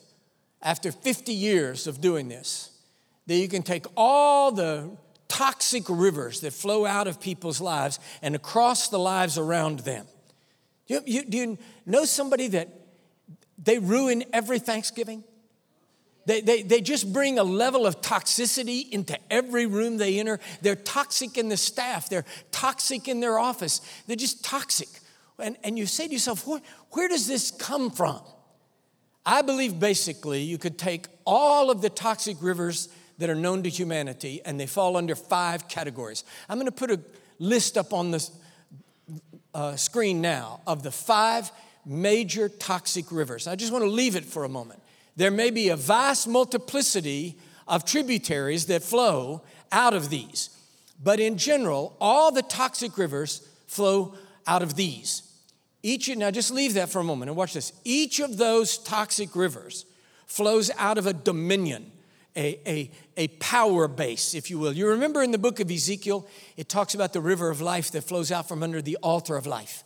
after 0.61 0.91
50 0.91 1.33
years 1.33 1.87
of 1.87 2.01
doing 2.01 2.27
this, 2.27 2.71
that 3.27 3.35
you 3.35 3.47
can 3.47 3.63
take 3.63 3.85
all 3.95 4.51
the 4.51 4.91
toxic 5.27 5.83
rivers 5.87 6.41
that 6.41 6.53
flow 6.53 6.85
out 6.85 7.07
of 7.07 7.19
people's 7.19 7.61
lives 7.61 7.99
and 8.21 8.35
across 8.35 8.89
the 8.89 8.99
lives 8.99 9.37
around 9.37 9.79
them. 9.79 10.05
You, 10.87 11.01
you, 11.05 11.23
do 11.23 11.37
you 11.37 11.57
know 11.85 12.05
somebody 12.05 12.49
that 12.49 12.67
they 13.57 13.79
ruin 13.79 14.23
every 14.33 14.59
Thanksgiving? 14.59 15.23
They, 16.25 16.41
they, 16.41 16.61
they 16.61 16.81
just 16.81 17.11
bring 17.11 17.39
a 17.39 17.43
level 17.43 17.87
of 17.87 18.01
toxicity 18.01 18.89
into 18.89 19.17
every 19.31 19.65
room 19.65 19.97
they 19.97 20.19
enter. 20.19 20.39
They're 20.61 20.75
toxic 20.75 21.37
in 21.37 21.49
the 21.49 21.57
staff, 21.57 22.09
they're 22.09 22.25
toxic 22.51 23.07
in 23.07 23.21
their 23.21 23.39
office, 23.39 23.81
they're 24.07 24.15
just 24.15 24.43
toxic. 24.43 24.89
And, 25.39 25.57
and 25.63 25.77
you 25.77 25.87
say 25.87 26.07
to 26.07 26.13
yourself, 26.13 26.45
where, 26.45 26.61
where 26.91 27.07
does 27.07 27.27
this 27.27 27.49
come 27.49 27.89
from? 27.89 28.21
I 29.25 29.41
believe 29.41 29.79
basically 29.79 30.41
you 30.41 30.57
could 30.57 30.77
take 30.77 31.07
all 31.25 31.69
of 31.69 31.81
the 31.81 31.89
toxic 31.89 32.37
rivers 32.41 32.89
that 33.19 33.29
are 33.29 33.35
known 33.35 33.63
to 33.63 33.69
humanity 33.69 34.41
and 34.43 34.59
they 34.59 34.65
fall 34.65 34.97
under 34.97 35.15
five 35.15 35.67
categories. 35.67 36.23
I'm 36.49 36.57
going 36.57 36.65
to 36.65 36.71
put 36.71 36.91
a 36.91 36.99
list 37.37 37.77
up 37.77 37.93
on 37.93 38.11
the 38.11 38.29
uh, 39.53 39.75
screen 39.75 40.21
now 40.21 40.61
of 40.65 40.81
the 40.81 40.91
five 40.91 41.51
major 41.85 42.49
toxic 42.49 43.11
rivers. 43.11 43.47
I 43.47 43.55
just 43.55 43.71
want 43.71 43.83
to 43.83 43.89
leave 43.89 44.15
it 44.15 44.25
for 44.25 44.43
a 44.43 44.49
moment. 44.49 44.81
There 45.15 45.31
may 45.31 45.51
be 45.51 45.69
a 45.69 45.75
vast 45.75 46.27
multiplicity 46.27 47.37
of 47.67 47.85
tributaries 47.85 48.67
that 48.67 48.81
flow 48.81 49.43
out 49.71 49.93
of 49.93 50.09
these, 50.09 50.49
but 51.03 51.19
in 51.19 51.37
general, 51.37 51.95
all 51.99 52.31
the 52.31 52.41
toxic 52.41 52.97
rivers 52.97 53.47
flow 53.67 54.15
out 54.47 54.61
of 54.61 54.75
these. 54.75 55.30
Each, 55.83 56.15
now 56.15 56.29
just 56.31 56.51
leave 56.51 56.75
that 56.75 56.89
for 56.89 56.99
a 56.99 57.03
moment 57.03 57.29
and 57.29 57.37
watch 57.37 57.53
this. 57.53 57.73
Each 57.83 58.19
of 58.19 58.37
those 58.37 58.77
toxic 58.77 59.35
rivers 59.35 59.85
flows 60.27 60.69
out 60.77 60.97
of 60.97 61.07
a 61.07 61.13
dominion, 61.13 61.91
a, 62.35 62.59
a, 62.67 62.91
a 63.17 63.27
power 63.39 63.87
base, 63.87 64.35
if 64.35 64.49
you 64.49 64.59
will. 64.59 64.73
You 64.73 64.87
remember 64.87 65.23
in 65.23 65.31
the 65.31 65.37
book 65.37 65.59
of 65.59 65.71
Ezekiel, 65.71 66.27
it 66.55 66.69
talks 66.69 66.93
about 66.93 67.13
the 67.13 67.19
river 67.19 67.49
of 67.49 67.61
life 67.61 67.91
that 67.91 68.03
flows 68.03 68.31
out 68.31 68.47
from 68.47 68.61
under 68.63 68.81
the 68.81 68.97
altar 69.01 69.35
of 69.35 69.47
life. 69.47 69.83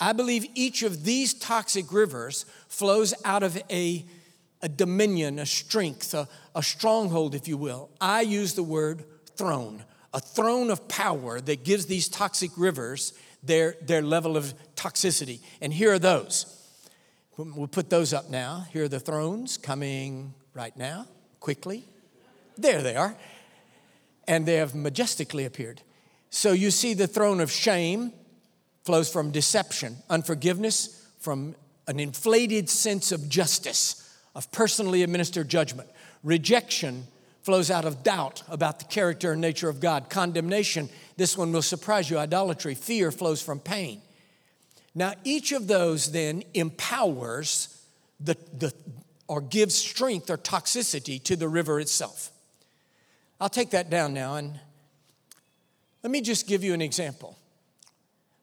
I 0.00 0.12
believe 0.12 0.46
each 0.54 0.82
of 0.82 1.04
these 1.04 1.34
toxic 1.34 1.92
rivers 1.92 2.44
flows 2.68 3.14
out 3.24 3.42
of 3.42 3.62
a, 3.70 4.04
a 4.62 4.68
dominion, 4.68 5.38
a 5.38 5.46
strength, 5.46 6.12
a, 6.14 6.26
a 6.54 6.62
stronghold, 6.62 7.34
if 7.34 7.46
you 7.46 7.56
will. 7.56 7.90
I 8.00 8.22
use 8.22 8.54
the 8.54 8.62
word 8.62 9.04
throne, 9.36 9.84
a 10.12 10.20
throne 10.20 10.70
of 10.70 10.88
power 10.88 11.40
that 11.40 11.64
gives 11.64 11.86
these 11.86 12.08
toxic 12.08 12.50
rivers 12.56 13.12
their, 13.42 13.76
their 13.80 14.02
level 14.02 14.36
of 14.36 14.54
toxicity. 14.74 15.40
And 15.60 15.72
here 15.72 15.92
are 15.92 15.98
those. 15.98 16.56
We'll 17.36 17.68
put 17.68 17.88
those 17.88 18.12
up 18.12 18.28
now. 18.28 18.66
Here 18.72 18.84
are 18.84 18.88
the 18.88 19.00
thrones 19.00 19.56
coming 19.56 20.34
right 20.52 20.76
now, 20.76 21.06
quickly. 21.40 21.84
There 22.58 22.82
they 22.82 22.96
are. 22.96 23.16
And 24.28 24.44
they 24.44 24.56
have 24.56 24.74
majestically 24.74 25.46
appeared. 25.46 25.80
So 26.28 26.52
you 26.52 26.70
see 26.70 26.94
the 26.94 27.06
throne 27.06 27.40
of 27.40 27.50
shame 27.50 28.12
flows 28.84 29.10
from 29.10 29.30
deception, 29.30 29.96
unforgiveness, 30.10 31.06
from 31.18 31.54
an 31.88 31.98
inflated 31.98 32.68
sense 32.68 33.10
of 33.10 33.28
justice, 33.28 34.16
of 34.34 34.50
personally 34.52 35.02
administered 35.02 35.48
judgment. 35.48 35.88
Rejection 36.22 37.06
flows 37.42 37.70
out 37.70 37.84
of 37.84 38.02
doubt 38.02 38.42
about 38.48 38.78
the 38.78 38.84
character 38.84 39.32
and 39.32 39.40
nature 39.40 39.68
of 39.68 39.80
God. 39.80 40.10
Condemnation, 40.10 40.88
this 41.16 41.36
one 41.36 41.52
will 41.52 41.62
surprise 41.62 42.10
you. 42.10 42.18
Idolatry, 42.18 42.74
fear 42.74 43.10
flows 43.10 43.40
from 43.40 43.60
pain. 43.60 44.02
Now, 44.94 45.14
each 45.24 45.52
of 45.52 45.66
those 45.66 46.12
then 46.12 46.42
empowers 46.54 47.82
the, 48.18 48.36
the, 48.56 48.74
or 49.28 49.40
gives 49.40 49.74
strength 49.74 50.28
or 50.28 50.36
toxicity 50.36 51.22
to 51.24 51.36
the 51.36 51.48
river 51.48 51.80
itself. 51.80 52.30
I'll 53.40 53.48
take 53.48 53.70
that 53.70 53.88
down 53.88 54.12
now 54.12 54.36
and 54.36 54.58
let 56.02 56.10
me 56.10 56.20
just 56.20 56.46
give 56.46 56.64
you 56.64 56.74
an 56.74 56.82
example. 56.82 57.38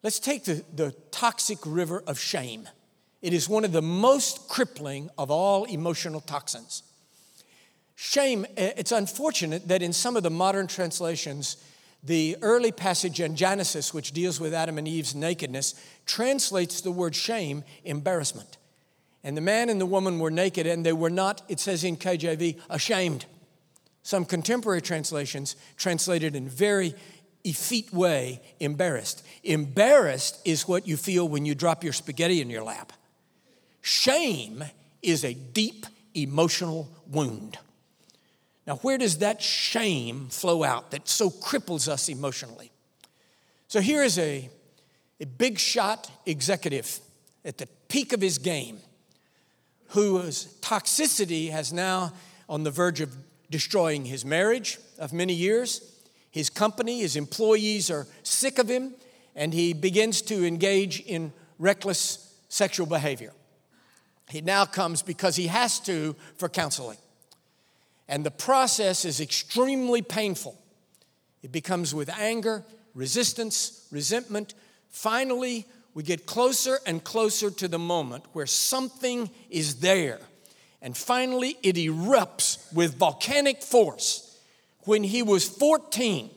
Let's 0.04 0.20
take 0.20 0.46
the, 0.46 0.64
the 0.74 0.92
toxic 1.12 1.60
river 1.66 2.04
of 2.08 2.20
shame. 2.20 2.68
It 3.22 3.34
is 3.34 3.50
one 3.50 3.66
of 3.66 3.72
the 3.72 3.82
most 3.82 4.48
crippling 4.48 5.10
of 5.18 5.32
all 5.32 5.66
emotional 5.66 6.22
toxins. 6.22 6.84
Shame, 8.00 8.46
eh, 8.58 8.74
it's 8.78 8.92
unfortunate 8.92 9.68
that 9.70 9.82
in 9.82 9.92
some 9.92 10.16
of 10.16 10.22
the 10.22 10.30
modern 10.30 10.68
translations, 10.68 11.58
the 12.04 12.38
early 12.44 12.72
passage 12.72 13.20
in 13.20 13.36
Genesis, 13.36 13.92
which 13.92 14.12
deals 14.12 14.40
with 14.40 14.54
Adam 14.54 14.78
and 14.78 14.88
Eve's 14.88 15.16
nakedness, 15.16 15.74
translates 16.06 16.80
the 16.80 16.92
word 16.92 17.16
shame 17.16 17.64
embarrassment. 17.84 18.58
And 19.24 19.36
the 19.36 19.42
man 19.42 19.68
and 19.68 19.82
the 19.82 19.86
woman 19.88 20.20
were 20.20 20.30
naked 20.30 20.68
and 20.68 20.86
they 20.86 20.94
were 20.94 21.10
not, 21.10 21.42
it 21.50 21.60
says 21.60 21.84
in 21.84 21.98
KJV, 21.98 22.60
ashamed. 22.70 23.26
Some 24.04 24.26
contemporary 24.26 24.84
translations 24.84 25.56
translated 25.76 26.36
in 26.36 26.48
very 26.48 26.94
effete 27.44 27.92
way 27.92 28.42
embarrassed. 28.60 29.26
Embarrassed 29.44 30.40
is 30.46 30.68
what 30.68 30.88
you 30.88 30.98
feel 30.98 31.28
when 31.28 31.48
you 31.48 31.56
drop 31.56 31.84
your 31.84 31.94
spaghetti 31.94 32.42
in 32.42 32.52
your 32.52 32.64
lap. 32.64 32.94
Shame 33.82 34.64
is 35.02 35.26
a 35.26 35.34
deep 35.34 35.88
emotional 36.14 36.90
wound. 37.08 37.58
Now, 38.68 38.76
where 38.78 38.98
does 38.98 39.20
that 39.20 39.42
shame 39.42 40.28
flow 40.28 40.64
out 40.64 40.92
that 40.92 41.08
so 41.08 41.30
cripples 41.30 41.88
us 41.88 42.10
emotionally? 42.10 42.70
So, 43.70 43.80
here 43.80 44.04
is 44.04 44.20
a, 44.20 44.50
a 45.22 45.26
big 45.26 45.58
shot 45.58 46.12
executive 46.26 47.00
at 47.46 47.58
the 47.58 47.68
peak 47.88 48.12
of 48.12 48.20
his 48.20 48.38
game 48.38 48.80
whose 49.90 50.54
toxicity 50.60 51.50
has 51.50 51.72
now 51.72 52.12
on 52.50 52.64
the 52.64 52.72
verge 52.72 53.00
of 53.00 53.16
destroying 53.50 54.04
his 54.04 54.26
marriage 54.26 54.78
of 55.00 55.14
many 55.14 55.34
years. 55.34 55.94
His 56.30 56.50
company, 56.50 57.00
his 57.00 57.16
employees 57.16 57.90
are 57.90 58.06
sick 58.24 58.60
of 58.60 58.68
him, 58.70 58.96
and 59.34 59.54
he 59.54 59.72
begins 59.72 60.22
to 60.24 60.46
engage 60.46 61.00
in 61.02 61.32
reckless 61.58 62.36
sexual 62.50 62.86
behavior. 62.86 63.32
He 64.30 64.42
now 64.42 64.66
comes 64.66 65.02
because 65.02 65.38
he 65.38 65.48
has 65.48 65.80
to 65.82 66.18
for 66.36 66.50
counseling. 66.50 66.98
And 68.08 68.26
the 68.26 68.32
process 68.32 69.06
is 69.06 69.20
extremely 69.20 70.02
painful. 70.02 70.58
It 71.44 71.52
becomes 71.52 71.94
with 71.94 72.10
anger, 72.10 72.64
resistance, 72.94 73.88
resentment. 73.92 74.54
Finally, 74.90 75.66
we 75.94 76.04
get 76.04 76.26
closer 76.26 76.80
and 76.86 77.04
closer 77.04 77.50
to 77.52 77.68
the 77.68 77.80
moment 77.80 78.24
where 78.34 78.46
something 78.46 79.30
is 79.50 79.80
there. 79.80 80.20
And 80.82 80.96
finally, 80.96 81.58
it 81.64 81.76
erupts 81.76 82.72
with 82.74 82.98
volcanic 82.98 83.62
force. 83.62 84.38
When 84.82 85.04
he 85.04 85.24
was 85.24 85.46
14, 85.46 86.30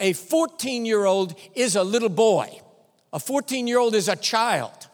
a 0.00 0.12
14 0.12 0.86
year 0.86 1.04
old 1.04 1.34
is 1.54 1.74
a 1.76 1.82
little 1.82 2.08
boy, 2.08 2.60
a 3.12 3.18
14 3.18 3.66
year 3.66 3.78
old 3.78 3.94
is 3.94 4.08
a 4.08 4.16
child. 4.16 4.86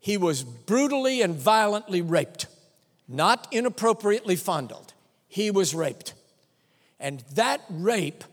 He 0.00 0.16
was 0.16 0.44
brutally 0.44 1.22
and 1.22 1.34
violently 1.34 2.02
raped 2.02 2.46
not 3.08 3.46
inappropriately 3.50 4.36
fondled. 4.36 4.94
He 5.28 5.50
was 5.50 5.74
raped. 5.74 6.14
And 6.98 7.20
that 7.34 7.62
rape, 7.68 8.24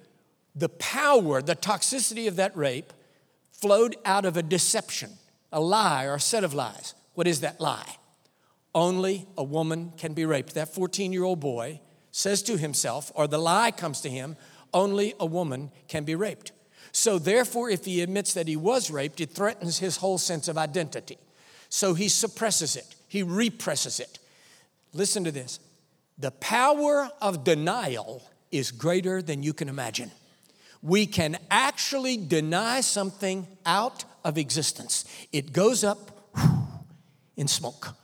the 0.56 0.70
power, 0.70 1.42
the 1.42 1.56
toxicity 1.56 2.27
of 2.27 2.38
that 2.38 2.56
rape, 2.56 2.94
flowed 3.51 3.96
out 4.06 4.25
of 4.25 4.38
a 4.38 4.44
deception, 4.44 5.12
a 5.51 5.60
lie 5.60 6.06
or 6.06 6.15
a 6.15 6.20
set 6.20 6.44
of 6.44 6.53
lies. 6.53 6.96
What 7.13 7.27
is 7.27 7.42
that 7.42 7.60
lie? 7.60 7.98
Only 8.75 9.27
a 9.38 9.44
woman 9.44 9.94
can 9.98 10.13
be 10.13 10.25
raped. 10.25 10.56
That 10.56 10.74
14 10.74 11.13
year 11.13 11.24
old 11.24 11.39
boy 11.39 11.80
says 12.12 12.42
to 12.44 12.58
himself, 12.58 13.12
or 13.15 13.27
the 13.27 13.38
lie 13.38 13.72
comes 13.72 14.01
to 14.01 14.10
him, 14.10 14.36
only 14.74 15.13
a 15.20 15.25
woman 15.25 15.72
can 15.88 16.03
be 16.03 16.15
raped. 16.15 16.51
So, 16.92 17.18
therefore, 17.18 17.70
if 17.70 17.86
he 17.86 18.01
admits 18.01 18.34
that 18.34 18.48
he 18.48 18.56
was 18.56 18.92
raped, 18.92 19.20
it 19.20 19.32
threatens 19.32 19.80
his 19.80 19.98
whole 19.98 20.20
sense 20.20 20.48
of 20.48 20.58
identity. 20.58 21.18
So 21.70 21.96
he 21.96 22.08
suppresses 22.08 22.75
it, 22.75 22.96
he 23.08 23.24
represses 23.24 24.00
it. 24.00 24.20
Listen 24.93 25.23
to 25.23 25.31
this 25.31 25.59
the 26.17 26.31
power 26.31 27.09
of 27.21 27.43
denial 27.43 28.23
is 28.51 28.71
greater 28.71 29.21
than 29.21 29.43
you 29.43 29.53
can 29.53 29.67
imagine. 29.67 30.12
We 30.81 31.05
can 31.05 31.38
actually 31.50 32.17
deny 32.17 32.81
something 32.81 33.47
out 33.65 34.05
of 34.23 34.38
existence, 34.38 35.05
it 35.31 35.51
goes 35.51 35.83
up 35.83 36.12
in 37.35 37.47
smoke. 37.47 37.95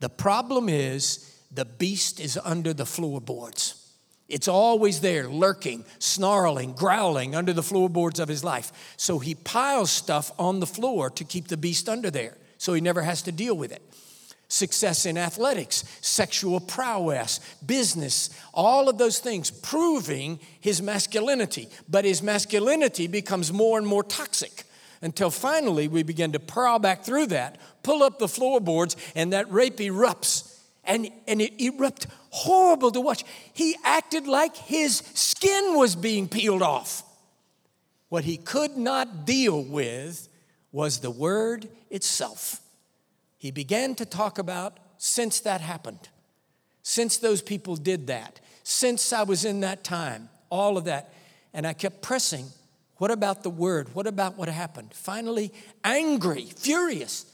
The 0.00 0.08
problem 0.08 0.68
is 0.68 1.40
the 1.50 1.64
beast 1.64 2.20
is 2.20 2.38
under 2.42 2.72
the 2.72 2.86
floorboards. 2.86 3.74
It's 4.28 4.46
always 4.46 5.00
there, 5.00 5.26
lurking, 5.26 5.86
snarling, 5.98 6.74
growling 6.74 7.34
under 7.34 7.54
the 7.54 7.62
floorboards 7.62 8.20
of 8.20 8.28
his 8.28 8.44
life. 8.44 8.94
So 8.98 9.18
he 9.18 9.34
piles 9.34 9.90
stuff 9.90 10.30
on 10.38 10.60
the 10.60 10.66
floor 10.66 11.08
to 11.10 11.24
keep 11.24 11.48
the 11.48 11.56
beast 11.56 11.88
under 11.88 12.10
there 12.10 12.36
so 12.58 12.74
he 12.74 12.82
never 12.82 13.02
has 13.02 13.22
to 13.22 13.32
deal 13.32 13.56
with 13.56 13.72
it 13.72 13.82
success 14.48 15.06
in 15.06 15.18
athletics, 15.18 15.84
sexual 16.00 16.58
prowess, 16.58 17.40
business, 17.64 18.30
all 18.52 18.88
of 18.88 18.98
those 18.98 19.18
things, 19.18 19.50
proving 19.50 20.40
his 20.60 20.80
masculinity. 20.82 21.68
But 21.88 22.04
his 22.04 22.22
masculinity 22.22 23.06
becomes 23.06 23.52
more 23.52 23.78
and 23.78 23.86
more 23.86 24.02
toxic 24.02 24.64
until 25.02 25.30
finally 25.30 25.86
we 25.86 26.02
begin 26.02 26.32
to 26.32 26.40
prowl 26.40 26.78
back 26.78 27.04
through 27.04 27.26
that, 27.26 27.58
pull 27.82 28.02
up 28.02 28.18
the 28.18 28.28
floorboards, 28.28 28.96
and 29.14 29.32
that 29.32 29.50
rape 29.52 29.76
erupts. 29.76 30.56
And, 30.84 31.10
and 31.26 31.42
it 31.42 31.60
erupted 31.60 32.10
horrible 32.30 32.90
to 32.90 33.00
watch. 33.00 33.24
He 33.52 33.76
acted 33.84 34.26
like 34.26 34.56
his 34.56 34.98
skin 35.14 35.76
was 35.76 35.94
being 35.96 36.28
peeled 36.28 36.62
off. 36.62 37.02
What 38.08 38.24
he 38.24 38.38
could 38.38 38.76
not 38.76 39.26
deal 39.26 39.62
with 39.62 40.28
was 40.72 41.00
the 41.00 41.10
word 41.10 41.68
itself. 41.90 42.60
He 43.38 43.50
began 43.50 43.94
to 43.94 44.04
talk 44.04 44.38
about 44.38 44.78
since 44.98 45.40
that 45.40 45.60
happened, 45.60 46.08
since 46.82 47.16
those 47.16 47.40
people 47.40 47.76
did 47.76 48.08
that, 48.08 48.40
since 48.64 49.12
I 49.12 49.22
was 49.22 49.44
in 49.44 49.60
that 49.60 49.84
time, 49.84 50.28
all 50.50 50.76
of 50.76 50.84
that. 50.84 51.14
And 51.54 51.66
I 51.66 51.72
kept 51.72 52.02
pressing 52.02 52.46
what 52.98 53.12
about 53.12 53.44
the 53.44 53.50
word? 53.50 53.94
What 53.94 54.08
about 54.08 54.36
what 54.36 54.48
happened? 54.48 54.92
Finally, 54.92 55.52
angry, 55.84 56.46
furious. 56.56 57.26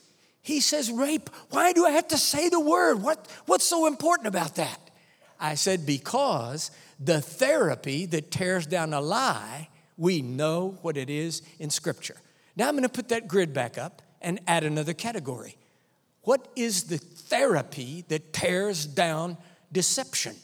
He 0.42 0.60
says, 0.60 0.90
Rape, 0.90 1.30
why 1.50 1.72
do 1.72 1.86
I 1.86 1.90
have 1.92 2.08
to 2.08 2.18
say 2.18 2.50
the 2.50 2.60
word? 2.60 3.02
What, 3.02 3.26
what's 3.46 3.64
so 3.64 3.86
important 3.86 4.28
about 4.28 4.56
that? 4.56 4.78
I 5.40 5.54
said, 5.54 5.86
Because 5.86 6.70
the 7.00 7.22
therapy 7.22 8.04
that 8.06 8.30
tears 8.30 8.66
down 8.66 8.92
a 8.92 9.00
lie, 9.00 9.68
we 9.96 10.20
know 10.20 10.78
what 10.82 10.98
it 10.98 11.08
is 11.08 11.40
in 11.58 11.70
Scripture. 11.70 12.16
Now 12.56 12.68
I'm 12.68 12.74
going 12.74 12.82
to 12.82 12.88
put 12.90 13.08
that 13.08 13.26
grid 13.26 13.54
back 13.54 13.78
up 13.78 14.02
and 14.20 14.40
add 14.46 14.64
another 14.64 14.92
category. 14.92 15.56
What 16.24 16.48
is 16.56 16.84
the 16.84 16.98
therapy 16.98 18.04
that 18.08 18.32
tears 18.32 18.86
down 18.86 19.36
deception? 19.70 20.36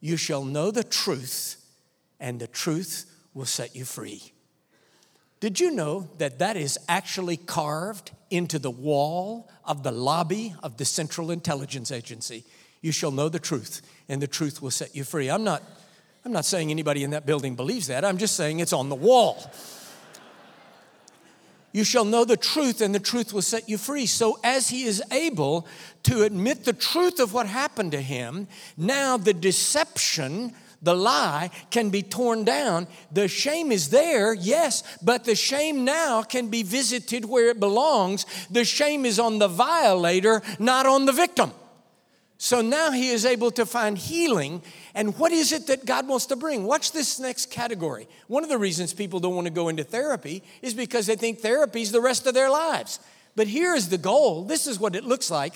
You 0.00 0.16
shall 0.16 0.44
know 0.44 0.70
the 0.70 0.84
truth, 0.84 1.56
and 2.18 2.40
the 2.40 2.46
truth 2.46 3.06
will 3.34 3.44
set 3.44 3.76
you 3.76 3.84
free. 3.84 4.32
Did 5.40 5.58
you 5.58 5.70
know 5.70 6.08
that 6.18 6.38
that 6.38 6.56
is 6.56 6.78
actually 6.88 7.36
carved 7.36 8.12
into 8.30 8.58
the 8.58 8.70
wall 8.70 9.50
of 9.64 9.82
the 9.82 9.92
lobby 9.92 10.54
of 10.62 10.76
the 10.76 10.84
Central 10.84 11.30
Intelligence 11.30 11.90
Agency? 11.90 12.44
You 12.80 12.92
shall 12.92 13.10
know 13.10 13.28
the 13.28 13.38
truth, 13.38 13.82
and 14.08 14.22
the 14.22 14.26
truth 14.26 14.62
will 14.62 14.70
set 14.70 14.94
you 14.94 15.04
free. 15.04 15.28
I'm 15.28 15.44
not, 15.44 15.62
I'm 16.24 16.32
not 16.32 16.44
saying 16.44 16.70
anybody 16.70 17.04
in 17.04 17.10
that 17.10 17.26
building 17.26 17.54
believes 17.54 17.88
that, 17.88 18.04
I'm 18.04 18.18
just 18.18 18.36
saying 18.36 18.60
it's 18.60 18.72
on 18.72 18.88
the 18.88 18.94
wall. 18.94 19.50
You 21.72 21.84
shall 21.84 22.04
know 22.04 22.24
the 22.24 22.36
truth, 22.36 22.80
and 22.80 22.94
the 22.94 23.00
truth 23.00 23.32
will 23.32 23.42
set 23.42 23.68
you 23.68 23.78
free. 23.78 24.06
So, 24.06 24.38
as 24.44 24.68
he 24.68 24.84
is 24.84 25.02
able 25.10 25.66
to 26.04 26.22
admit 26.22 26.64
the 26.64 26.72
truth 26.72 27.18
of 27.18 27.32
what 27.32 27.46
happened 27.46 27.92
to 27.92 28.02
him, 28.02 28.46
now 28.76 29.16
the 29.16 29.32
deception 29.32 30.52
the 30.82 30.94
lie 30.94 31.50
can 31.70 31.90
be 31.90 32.02
torn 32.02 32.44
down. 32.44 32.88
The 33.12 33.28
shame 33.28 33.70
is 33.70 33.90
there, 33.90 34.34
yes, 34.34 34.82
but 35.00 35.24
the 35.24 35.36
shame 35.36 35.84
now 35.84 36.22
can 36.22 36.48
be 36.48 36.64
visited 36.64 37.24
where 37.24 37.50
it 37.50 37.60
belongs. 37.60 38.26
The 38.50 38.64
shame 38.64 39.06
is 39.06 39.18
on 39.18 39.38
the 39.38 39.48
violator, 39.48 40.42
not 40.58 40.86
on 40.86 41.06
the 41.06 41.12
victim. 41.12 41.52
So 42.42 42.60
now 42.60 42.90
he 42.90 43.10
is 43.10 43.24
able 43.24 43.52
to 43.52 43.64
find 43.64 43.96
healing. 43.96 44.62
And 44.96 45.16
what 45.16 45.30
is 45.30 45.52
it 45.52 45.68
that 45.68 45.86
God 45.86 46.08
wants 46.08 46.26
to 46.26 46.34
bring? 46.34 46.64
Watch 46.64 46.90
this 46.90 47.20
next 47.20 47.52
category. 47.52 48.08
One 48.26 48.42
of 48.42 48.50
the 48.50 48.58
reasons 48.58 48.92
people 48.92 49.20
don't 49.20 49.36
want 49.36 49.46
to 49.46 49.52
go 49.52 49.68
into 49.68 49.84
therapy 49.84 50.42
is 50.60 50.74
because 50.74 51.06
they 51.06 51.14
think 51.14 51.38
therapy 51.38 51.82
is 51.82 51.92
the 51.92 52.00
rest 52.00 52.26
of 52.26 52.34
their 52.34 52.50
lives. 52.50 52.98
But 53.36 53.46
here 53.46 53.76
is 53.76 53.90
the 53.90 53.96
goal 53.96 54.42
this 54.44 54.66
is 54.66 54.80
what 54.80 54.96
it 54.96 55.04
looks 55.04 55.30
like. 55.30 55.54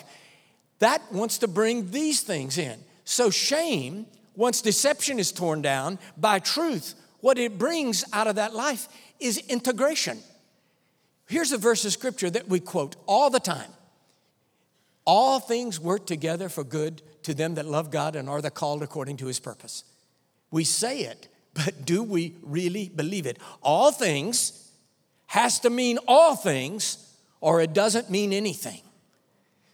That 0.78 1.02
wants 1.12 1.38
to 1.38 1.48
bring 1.48 1.90
these 1.90 2.20
things 2.20 2.56
in. 2.56 2.78
So, 3.04 3.30
shame 3.30 4.06
once 4.36 4.62
deception 4.62 5.18
is 5.18 5.32
torn 5.32 5.62
down 5.62 5.98
by 6.16 6.38
truth, 6.38 6.94
what 7.18 7.36
it 7.36 7.58
brings 7.58 8.04
out 8.12 8.28
of 8.28 8.36
that 8.36 8.54
life 8.54 8.86
is 9.18 9.38
integration. 9.48 10.20
Here's 11.26 11.50
a 11.50 11.58
verse 11.58 11.84
of 11.84 11.90
scripture 11.90 12.30
that 12.30 12.48
we 12.48 12.60
quote 12.60 12.94
all 13.06 13.28
the 13.28 13.40
time 13.40 13.72
All 15.06 15.40
things 15.40 15.80
work 15.80 16.04
together 16.06 16.48
for 16.48 16.64
good 16.64 17.00
to 17.23 17.32
them 17.32 17.54
that 17.54 17.66
love 17.66 17.90
God 17.90 18.16
and 18.16 18.28
are 18.28 18.42
the 18.42 18.50
called 18.50 18.82
according 18.82 19.16
to 19.19 19.26
his 19.26 19.40
purpose. 19.40 19.84
We 20.50 20.64
say 20.64 21.00
it, 21.00 21.28
but 21.54 21.86
do 21.86 22.02
we 22.02 22.34
really 22.42 22.88
believe 22.88 23.26
it? 23.26 23.38
All 23.62 23.92
things 23.92 24.71
has 25.26 25.60
to 25.60 25.71
mean 25.71 25.99
all 26.06 26.36
things, 26.36 27.14
or 27.40 27.60
it 27.60 27.73
doesn't 27.73 28.10
mean 28.10 28.32
anything. 28.32 28.80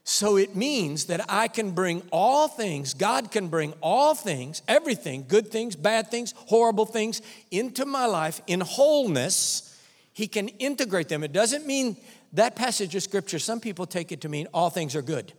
So 0.04 0.36
it 0.36 0.56
means 0.56 1.06
that 1.06 1.24
I 1.28 1.46
can 1.48 1.70
bring 1.70 2.02
all 2.10 2.48
things, 2.48 2.92
God 2.92 3.30
can 3.30 3.48
bring 3.48 3.72
all 3.80 4.14
things, 4.14 4.62
everything, 4.66 5.26
good 5.28 5.48
things, 5.48 5.76
bad 5.76 6.10
things, 6.10 6.34
horrible 6.36 6.86
things, 6.86 7.22
into 7.50 7.86
my 7.86 8.06
life 8.06 8.40
in 8.46 8.60
wholeness. 8.60 9.68
He 10.12 10.26
can 10.26 10.48
integrate 10.48 11.08
them. 11.08 11.22
It 11.22 11.32
doesn't 11.32 11.66
mean 11.66 11.96
that 12.32 12.56
passage 12.56 12.94
of 12.94 13.02
scripture, 13.02 13.38
some 13.38 13.60
people 13.60 13.86
take 13.86 14.12
it 14.12 14.20
to 14.22 14.28
mean 14.28 14.46
all 14.52 14.70
things 14.70 14.96
are 14.96 15.02
good 15.02 15.32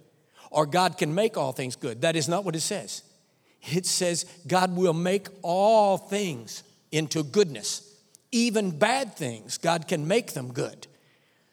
or 0.54 0.68
God 0.68 1.00
can 1.00 1.14
make 1.14 1.36
all 1.36 1.52
things 1.52 1.76
good. 1.76 2.02
That 2.02 2.16
is 2.16 2.30
not 2.30 2.46
what 2.46 2.56
it 2.56 2.62
says. 2.62 3.02
It 3.72 3.86
says 3.86 4.26
God 4.48 4.76
will 4.76 4.94
make 4.94 5.28
all 5.42 5.98
things 5.98 6.64
into 6.92 7.24
goodness, 7.24 7.98
even 8.32 8.78
bad 8.78 9.16
things, 9.16 9.58
God 9.58 9.88
can 9.88 10.08
make 10.08 10.34
them 10.34 10.54
good. 10.54 10.88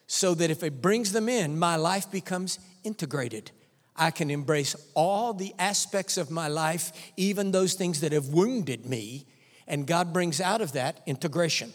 So 0.07 0.35
that 0.35 0.51
if 0.51 0.63
it 0.63 0.83
brings 0.83 1.13
them 1.13 1.29
in, 1.29 1.59
my 1.59 1.77
life 1.77 2.11
becomes 2.11 2.59
integrated. 2.85 3.53
I 3.97 4.11
can 4.11 4.31
embrace 4.31 4.77
all 4.95 5.33
the 5.33 5.55
aspects 5.59 6.19
of 6.19 6.31
my 6.31 6.49
life, 6.49 6.93
even 7.17 7.53
those 7.53 7.75
things 7.75 8.01
that 8.01 8.13
have 8.13 8.29
wounded 8.29 8.87
me, 8.87 9.27
and 9.67 9.87
God 9.87 10.13
brings 10.13 10.41
out 10.41 10.61
of 10.61 10.73
that 10.73 11.01
integration. 11.07 11.73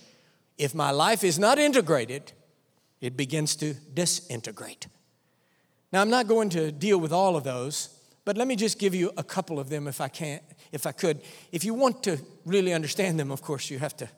If 0.57 0.75
my 0.75 0.91
life 0.91 1.23
is 1.23 1.39
not 1.39 1.57
integrated, 1.57 2.33
it 3.01 3.17
begins 3.17 3.55
to 3.57 3.73
disintegrate. 3.73 4.87
Now, 5.91 6.01
I'm 6.01 6.09
not 6.09 6.27
going 6.27 6.49
to 6.49 6.71
deal 6.71 6.99
with 6.99 7.13
all 7.13 7.35
of 7.35 7.43
those, 7.43 7.89
but 8.25 8.37
let 8.37 8.47
me 8.47 8.55
just 8.55 8.79
give 8.79 8.95
you 8.95 9.11
a 9.17 9.23
couple 9.23 9.59
of 9.59 9.69
them 9.69 9.87
if 9.87 10.01
I 10.01 10.07
can, 10.07 10.39
if 10.71 10.87
I 10.87 10.91
could. 10.91 11.21
If 11.51 11.63
you 11.63 11.73
want 11.73 12.03
to 12.03 12.17
really 12.45 12.73
understand 12.73 13.19
them, 13.19 13.31
of 13.31 13.41
course, 13.41 13.69
you 13.69 13.79
have 13.79 13.95
to 13.97 14.09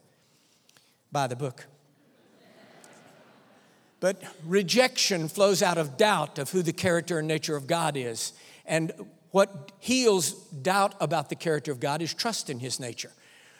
buy 1.11 1.27
the 1.27 1.35
book. 1.35 1.65
But 3.99 4.21
rejection 4.45 5.27
flows 5.27 5.61
out 5.61 5.77
of 5.77 5.97
doubt 5.97 6.37
of 6.39 6.51
who 6.51 6.61
the 6.61 6.73
character 6.73 7.19
and 7.19 7.27
nature 7.27 7.55
of 7.55 7.67
God 7.67 7.97
is. 7.97 8.33
And 8.65 8.91
what 9.31 9.71
heals 9.79 10.31
doubt 10.31 10.95
about 10.99 11.29
the 11.29 11.35
character 11.35 11.71
of 11.71 11.79
God 11.79 12.01
is 12.01 12.13
trust 12.13 12.49
in 12.49 12.59
his 12.59 12.79
nature. 12.79 13.11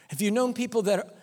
Have 0.09 0.21
you 0.21 0.31
known 0.31 0.53
people 0.53 0.83
that 0.83 1.16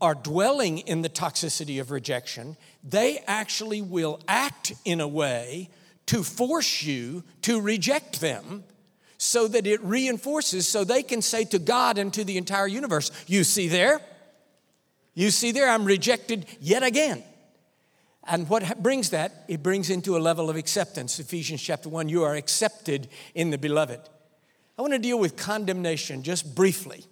are 0.00 0.14
dwelling 0.14 0.78
in 0.78 1.02
the 1.02 1.08
toxicity 1.08 1.80
of 1.80 1.90
rejection? 1.90 2.56
They 2.82 3.18
actually 3.26 3.82
will 3.82 4.20
act 4.26 4.72
in 4.84 5.00
a 5.00 5.08
way 5.08 5.70
to 6.06 6.22
force 6.22 6.82
you 6.82 7.22
to 7.42 7.60
reject 7.60 8.20
them 8.20 8.64
so 9.18 9.48
that 9.48 9.66
it 9.66 9.82
reinforces, 9.82 10.66
so 10.66 10.84
they 10.84 11.02
can 11.02 11.20
say 11.20 11.44
to 11.44 11.58
God 11.58 11.98
and 11.98 12.12
to 12.14 12.24
the 12.24 12.38
entire 12.38 12.68
universe, 12.68 13.10
You 13.26 13.44
see 13.44 13.68
there? 13.68 14.00
You 15.14 15.30
see 15.30 15.50
there, 15.50 15.68
I'm 15.68 15.84
rejected 15.84 16.46
yet 16.60 16.84
again. 16.84 17.24
And 18.24 18.48
what 18.48 18.82
brings 18.82 19.10
that? 19.10 19.44
It 19.48 19.62
brings 19.62 19.90
into 19.90 20.16
a 20.16 20.20
level 20.20 20.48
of 20.48 20.56
acceptance. 20.56 21.18
Ephesians 21.18 21.62
chapter 21.62 21.88
1, 21.88 22.08
you 22.08 22.22
are 22.22 22.34
accepted 22.34 23.08
in 23.34 23.50
the 23.50 23.58
beloved. 23.58 24.00
I 24.78 24.82
want 24.82 24.92
to 24.92 24.98
deal 24.98 25.18
with 25.18 25.36
condemnation 25.36 26.22
just 26.22 26.54
briefly 26.54 27.04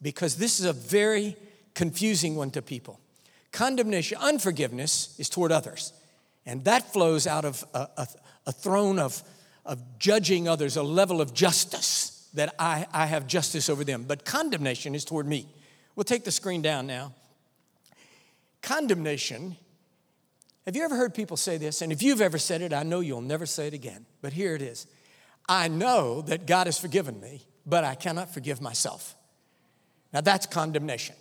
because 0.00 0.36
this 0.36 0.60
is 0.60 0.66
a 0.66 0.72
very 0.72 1.36
confusing 1.80 2.36
one 2.36 2.50
to 2.50 2.60
people. 2.60 3.00
Condemnation, 3.52 4.18
unforgiveness 4.20 5.16
is 5.18 5.30
toward 5.30 5.50
others, 5.50 5.94
and 6.44 6.62
that 6.66 6.92
flows 6.92 7.26
out 7.26 7.46
of 7.46 7.64
a, 7.72 7.88
a, 7.96 8.08
a 8.48 8.52
throne 8.52 8.98
of, 8.98 9.22
of 9.64 9.80
judging 9.98 10.46
others, 10.46 10.76
a 10.76 10.82
level 10.82 11.22
of 11.22 11.32
justice 11.32 12.28
that 12.34 12.54
I, 12.58 12.86
I 12.92 13.06
have 13.06 13.26
justice 13.26 13.70
over 13.70 13.82
them. 13.82 14.04
But 14.06 14.26
condemnation 14.26 14.94
is 14.94 15.06
toward 15.06 15.26
me. 15.26 15.46
We'll 15.96 16.04
take 16.04 16.24
the 16.24 16.30
screen 16.30 16.60
down 16.60 16.86
now. 16.86 17.14
Condemnation 18.60 19.56
have 20.66 20.76
you 20.76 20.84
ever 20.84 20.96
heard 20.96 21.14
people 21.14 21.38
say 21.38 21.56
this? 21.56 21.80
And 21.80 21.90
if 21.90 22.02
you've 22.02 22.20
ever 22.20 22.36
said 22.36 22.60
it, 22.60 22.74
I 22.74 22.82
know 22.82 23.00
you'll 23.00 23.22
never 23.22 23.46
say 23.46 23.68
it 23.68 23.72
again. 23.72 24.04
But 24.20 24.34
here 24.34 24.54
it 24.54 24.60
is 24.60 24.86
I 25.48 25.68
know 25.68 26.20
that 26.20 26.46
God 26.46 26.66
has 26.66 26.78
forgiven 26.78 27.18
me, 27.20 27.46
but 27.64 27.84
I 27.84 27.94
cannot 27.94 28.34
forgive 28.34 28.60
myself. 28.60 29.16
Now 30.12 30.20
that's 30.20 30.44
condemnation. 30.44 31.16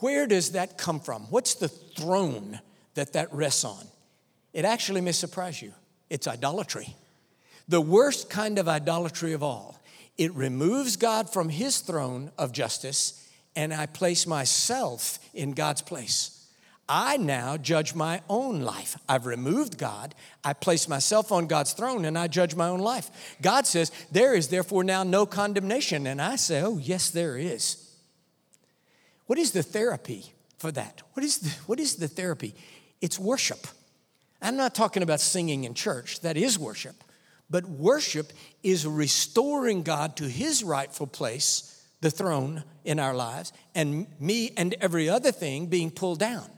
Where 0.00 0.26
does 0.26 0.52
that 0.52 0.78
come 0.78 1.00
from? 1.00 1.22
What's 1.30 1.54
the 1.54 1.68
throne 1.68 2.60
that 2.94 3.14
that 3.14 3.32
rests 3.32 3.64
on? 3.64 3.84
It 4.52 4.64
actually 4.64 5.00
may 5.00 5.12
surprise 5.12 5.60
you. 5.60 5.72
It's 6.10 6.26
idolatry. 6.26 6.94
The 7.68 7.80
worst 7.80 8.30
kind 8.30 8.58
of 8.58 8.68
idolatry 8.68 9.32
of 9.32 9.42
all. 9.42 9.80
It 10.16 10.32
removes 10.34 10.96
God 10.96 11.30
from 11.30 11.48
his 11.48 11.80
throne 11.80 12.30
of 12.38 12.52
justice, 12.52 13.28
and 13.54 13.74
I 13.74 13.86
place 13.86 14.26
myself 14.26 15.18
in 15.34 15.52
God's 15.52 15.82
place. 15.82 16.36
I 16.88 17.16
now 17.16 17.56
judge 17.56 17.94
my 17.94 18.22
own 18.28 18.60
life. 18.60 18.96
I've 19.08 19.26
removed 19.26 19.76
God. 19.76 20.14
I 20.44 20.52
place 20.52 20.88
myself 20.88 21.32
on 21.32 21.48
God's 21.48 21.72
throne 21.72 22.04
and 22.04 22.16
I 22.16 22.28
judge 22.28 22.54
my 22.54 22.68
own 22.68 22.78
life. 22.78 23.10
God 23.42 23.66
says, 23.66 23.90
There 24.12 24.34
is 24.34 24.48
therefore 24.48 24.84
now 24.84 25.02
no 25.02 25.26
condemnation. 25.26 26.06
And 26.06 26.22
I 26.22 26.36
say, 26.36 26.62
Oh, 26.62 26.78
yes, 26.78 27.10
there 27.10 27.36
is. 27.36 27.85
What 29.26 29.38
is 29.38 29.52
the 29.52 29.62
therapy 29.62 30.32
for 30.58 30.72
that? 30.72 31.02
What 31.14 31.24
is 31.24 31.38
the, 31.38 31.50
what 31.66 31.80
is 31.80 31.96
the 31.96 32.08
therapy? 32.08 32.54
it's 33.00 33.18
worship. 33.18 33.66
I'm 34.40 34.56
not 34.56 34.74
talking 34.74 35.02
about 35.02 35.20
singing 35.20 35.64
in 35.64 35.74
church, 35.74 36.20
that 36.20 36.36
is 36.36 36.58
worship. 36.58 36.96
But 37.48 37.64
worship 37.66 38.32
is 38.62 38.86
restoring 38.86 39.82
God 39.82 40.16
to 40.16 40.28
his 40.28 40.64
rightful 40.64 41.06
place, 41.06 41.84
the 42.00 42.10
throne 42.10 42.64
in 42.84 42.98
our 42.98 43.14
lives, 43.14 43.52
and 43.74 44.06
me 44.18 44.52
and 44.56 44.74
every 44.80 45.08
other 45.08 45.30
thing 45.30 45.66
being 45.66 45.90
pulled 45.90 46.18
down. 46.18 46.50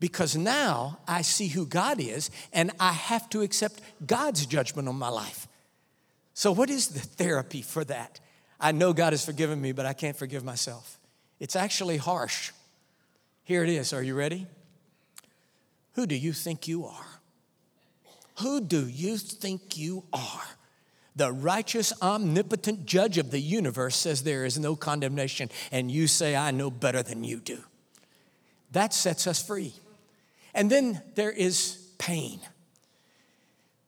Because 0.00 0.36
now 0.36 0.98
I 1.08 1.22
see 1.22 1.48
who 1.48 1.64
God 1.64 2.00
is, 2.00 2.30
and 2.52 2.72
I 2.78 2.92
have 2.92 3.30
to 3.30 3.40
accept 3.40 3.80
God's 4.04 4.44
judgment 4.46 4.88
on 4.88 4.96
my 4.96 5.08
life. 5.08 5.48
So, 6.34 6.50
what 6.50 6.70
is 6.70 6.88
the 6.88 7.00
therapy 7.00 7.62
for 7.62 7.84
that? 7.84 8.20
I 8.60 8.72
know 8.72 8.92
God 8.92 9.12
has 9.12 9.24
forgiven 9.24 9.60
me, 9.60 9.72
but 9.72 9.86
I 9.86 9.92
can't 9.92 10.16
forgive 10.16 10.44
myself. 10.44 10.98
It's 11.42 11.56
actually 11.56 11.96
harsh. 11.96 12.52
Here 13.42 13.64
it 13.64 13.68
is. 13.68 13.92
Are 13.92 14.00
you 14.00 14.14
ready? 14.14 14.46
Who 15.94 16.06
do 16.06 16.14
you 16.14 16.32
think 16.32 16.68
you 16.68 16.84
are? 16.86 17.20
Who 18.38 18.60
do 18.60 18.86
you 18.86 19.16
think 19.16 19.76
you 19.76 20.04
are? 20.12 20.44
The 21.16 21.32
righteous, 21.32 21.92
omnipotent 22.00 22.86
judge 22.86 23.18
of 23.18 23.32
the 23.32 23.40
universe 23.40 23.96
says 23.96 24.22
there 24.22 24.44
is 24.44 24.56
no 24.56 24.76
condemnation, 24.76 25.50
and 25.72 25.90
you 25.90 26.06
say, 26.06 26.36
I 26.36 26.52
know 26.52 26.70
better 26.70 27.02
than 27.02 27.24
you 27.24 27.40
do. 27.40 27.58
That 28.70 28.94
sets 28.94 29.26
us 29.26 29.44
free. 29.44 29.72
And 30.54 30.70
then 30.70 31.02
there 31.16 31.32
is 31.32 31.88
pain, 31.98 32.38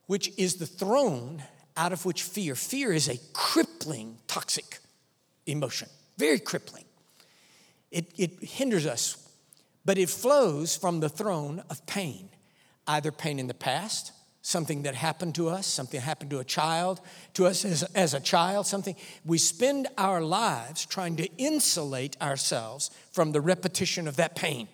which 0.08 0.32
is 0.36 0.56
the 0.56 0.66
throne 0.66 1.44
out 1.76 1.92
of 1.92 2.04
which 2.04 2.24
fear. 2.24 2.56
Fear 2.56 2.92
is 2.94 3.08
a 3.08 3.20
crippling, 3.32 4.18
toxic 4.26 4.80
emotion, 5.46 5.88
very 6.18 6.40
crippling. 6.40 6.83
It, 7.94 8.12
it 8.16 8.42
hinders 8.42 8.86
us, 8.86 9.16
but 9.84 9.98
it 9.98 10.10
flows 10.10 10.76
from 10.76 10.98
the 10.98 11.08
throne 11.08 11.62
of 11.70 11.86
pain, 11.86 12.28
either 12.88 13.12
pain 13.12 13.38
in 13.38 13.46
the 13.46 13.54
past, 13.54 14.10
something 14.42 14.82
that 14.82 14.96
happened 14.96 15.36
to 15.36 15.48
us, 15.48 15.64
something 15.64 16.00
happened 16.00 16.30
to 16.30 16.40
a 16.40 16.44
child, 16.44 17.00
to 17.34 17.46
us 17.46 17.64
as, 17.64 17.84
as 17.94 18.12
a 18.12 18.18
child, 18.18 18.66
something. 18.66 18.96
We 19.24 19.38
spend 19.38 19.86
our 19.96 20.20
lives 20.20 20.84
trying 20.84 21.14
to 21.16 21.28
insulate 21.38 22.20
ourselves 22.20 22.90
from 23.12 23.30
the 23.30 23.40
repetition 23.40 24.08
of 24.08 24.16
that 24.16 24.34
pain, 24.34 24.66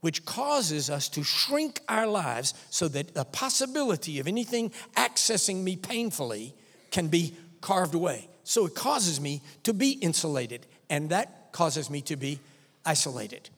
which 0.00 0.24
causes 0.24 0.90
us 0.90 1.08
to 1.10 1.22
shrink 1.22 1.82
our 1.88 2.08
lives 2.08 2.52
so 2.70 2.88
that 2.88 3.14
the 3.14 3.24
possibility 3.24 4.18
of 4.18 4.26
anything 4.26 4.72
accessing 4.96 5.62
me 5.62 5.76
painfully 5.76 6.52
can 6.90 7.06
be 7.06 7.36
carved 7.60 7.94
away. 7.94 8.28
So 8.42 8.66
it 8.66 8.74
causes 8.74 9.20
me 9.20 9.40
to 9.62 9.72
be 9.72 9.92
insulated, 9.92 10.66
and 10.90 11.10
that 11.10 11.43
causes 11.54 11.88
me 11.88 12.02
to 12.02 12.16
be 12.16 12.38
isolated. 12.84 13.48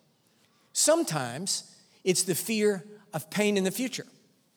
Sometimes 0.73 1.75
it's 2.05 2.23
the 2.23 2.35
fear 2.37 2.85
of 3.13 3.29
pain 3.31 3.57
in 3.57 3.65
the 3.65 3.73
future. 3.73 4.07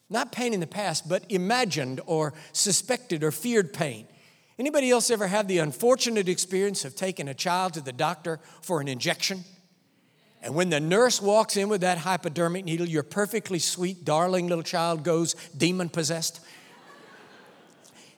Not 0.10 0.32
pain 0.32 0.54
in 0.54 0.60
the 0.60 0.68
past, 0.68 1.08
but 1.08 1.24
imagined 1.30 2.02
or 2.06 2.34
suspected 2.52 3.24
or 3.24 3.32
feared 3.32 3.74
pain. 3.74 4.08
Anybody 4.60 4.92
else 4.92 5.10
ever 5.10 5.28
have 5.28 5.48
the 5.48 5.60
unfortunate 5.60 6.28
experience 6.28 6.84
of 6.84 6.96
taking 6.96 7.30
a 7.30 7.34
child 7.34 7.74
to 7.74 7.82
the 7.82 7.94
doctor 7.94 8.40
for 8.62 8.82
an 8.82 8.90
injection? 8.90 9.46
And 10.42 10.54
when 10.54 10.70
the 10.70 10.80
nurse 10.80 11.22
walks 11.22 11.56
in 11.56 11.70
with 11.70 11.82
that 11.82 12.00
hypodermic 12.00 12.66
needle, 12.66 12.88
your 12.88 13.04
perfectly 13.04 13.60
sweet, 13.60 14.04
darling 14.04 14.48
little 14.48 14.64
child 14.64 15.04
goes 15.04 15.36
demon 15.56 15.88
possessed. 15.90 16.42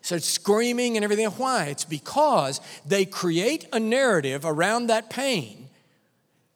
Starts 0.02 0.28
screaming 0.28 0.98
and 0.98 1.04
everything. 1.04 1.28
Why? 1.28 1.66
It's 1.66 1.86
because 1.86 2.60
they 2.86 3.06
create 3.06 3.68
a 3.72 3.80
narrative 3.80 4.46
around 4.46 4.88
that 4.88 5.10
pain 5.10 5.70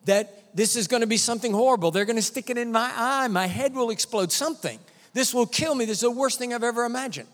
that 0.05 0.55
this 0.55 0.75
is 0.75 0.87
going 0.87 1.01
to 1.01 1.07
be 1.07 1.17
something 1.17 1.53
horrible. 1.53 1.91
They're 1.91 2.05
going 2.05 2.15
to 2.15 2.21
stick 2.21 2.49
it 2.49 2.57
in 2.57 2.71
my 2.71 2.91
eye, 2.95 3.27
my 3.27 3.47
head 3.47 3.75
will 3.75 3.89
explode, 3.89 4.31
something. 4.31 4.79
This 5.13 5.33
will 5.33 5.45
kill 5.45 5.75
me. 5.75 5.85
This 5.85 5.97
is 5.97 6.01
the 6.01 6.11
worst 6.11 6.39
thing 6.39 6.53
I've 6.53 6.63
ever 6.63 6.85
imagined. 6.85 7.29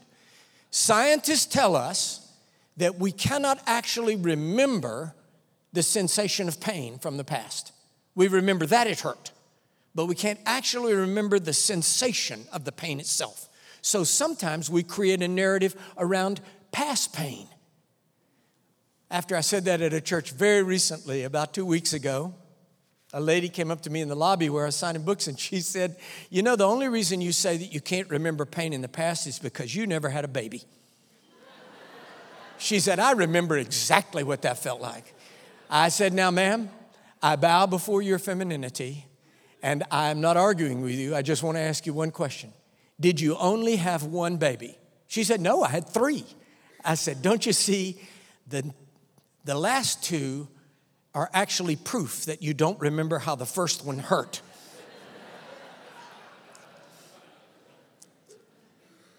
Scientists 0.70 1.46
tell 1.46 1.76
us 1.76 2.32
that 2.78 2.98
we 2.98 3.12
cannot 3.12 3.62
actually 3.68 4.16
remember 4.16 5.14
the 5.74 5.84
sensation 5.84 6.48
of 6.48 6.60
pain 6.60 6.98
from 6.98 7.18
the 7.18 7.24
past. 7.24 7.72
We 8.16 8.28
remember 8.28 8.66
that 8.68 8.88
it 8.88 9.02
hurt, 9.02 9.32
but 9.96 10.06
we 10.06 10.16
can't 10.16 10.40
actually 10.46 10.94
remember 10.94 11.40
the 11.40 11.54
sensation 11.54 12.46
of 12.52 12.66
the 12.66 12.72
pain 12.72 13.00
itself. 13.00 13.50
So 13.82 14.04
sometimes 14.04 14.70
we 14.70 14.84
create 14.84 15.22
a 15.22 15.28
narrative 15.28 15.76
around 15.98 16.42
past 16.72 17.14
pain. 17.14 17.48
After 19.10 19.36
I 19.36 19.42
said 19.42 19.66
that 19.66 19.82
at 19.82 19.92
a 19.94 20.00
church 20.00 20.32
very 20.32 20.64
recently, 20.64 21.24
about 21.24 21.54
two 21.54 21.66
weeks 21.66 21.92
ago, 21.92 22.34
a 23.14 23.20
lady 23.20 23.50
came 23.50 23.70
up 23.70 23.82
to 23.82 23.90
me 23.90 24.00
in 24.00 24.08
the 24.08 24.16
lobby 24.16 24.50
where 24.50 24.64
I 24.64 24.68
was 24.68 24.76
signing 24.76 25.04
books 25.04 25.28
and 25.28 25.38
she 25.38 25.60
said, 25.60 25.98
You 26.30 26.44
know, 26.44 26.56
the 26.56 26.68
only 26.68 26.88
reason 26.88 27.20
you 27.20 27.34
say 27.34 27.58
that 27.58 27.74
you 27.74 27.82
can't 27.82 28.10
remember 28.10 28.46
pain 28.46 28.72
in 28.72 28.82
the 28.82 28.88
past 28.88 29.28
is 29.28 29.38
because 29.38 29.76
you 29.76 29.86
never 29.86 30.10
had 30.10 30.24
a 30.24 30.30
baby. 30.30 30.64
She 32.58 32.80
said, 32.80 33.00
I 33.00 33.12
remember 33.14 33.58
exactly 33.58 34.24
what 34.24 34.44
that 34.44 34.60
felt 34.60 34.82
like. 34.82 35.14
I 35.70 35.90
said, 35.90 36.14
Now, 36.14 36.32
ma'am, 36.32 36.70
I 37.22 37.36
bow 37.36 37.66
before 37.66 38.02
your 38.02 38.20
femininity 38.20 39.06
and 39.62 39.84
I'm 39.92 40.22
not 40.22 40.38
arguing 40.38 40.82
with 40.82 40.96
you. 40.96 41.16
I 41.16 41.22
just 41.22 41.44
want 41.44 41.58
to 41.58 41.62
ask 41.62 41.86
you 41.86 41.94
one 41.94 42.12
question 42.12 42.54
Did 43.02 43.20
you 43.20 43.36
only 43.38 43.78
have 43.78 44.04
one 44.04 44.38
baby? 44.38 44.78
She 45.08 45.24
said, 45.24 45.42
No, 45.42 45.64
I 45.64 45.70
had 45.70 45.90
three. 45.90 46.24
I 46.86 46.96
said, 46.96 47.22
Don't 47.22 47.46
you 47.46 47.52
see, 47.52 48.00
the, 48.48 48.72
the 49.44 49.56
last 49.56 50.04
two 50.04 50.48
are 51.14 51.30
actually 51.34 51.76
proof 51.76 52.26
that 52.26 52.42
you 52.42 52.54
don't 52.54 52.80
remember 52.80 53.20
how 53.20 53.36
the 53.36 53.46
first 53.46 53.84
one 53.84 54.00
hurt. 54.00 54.42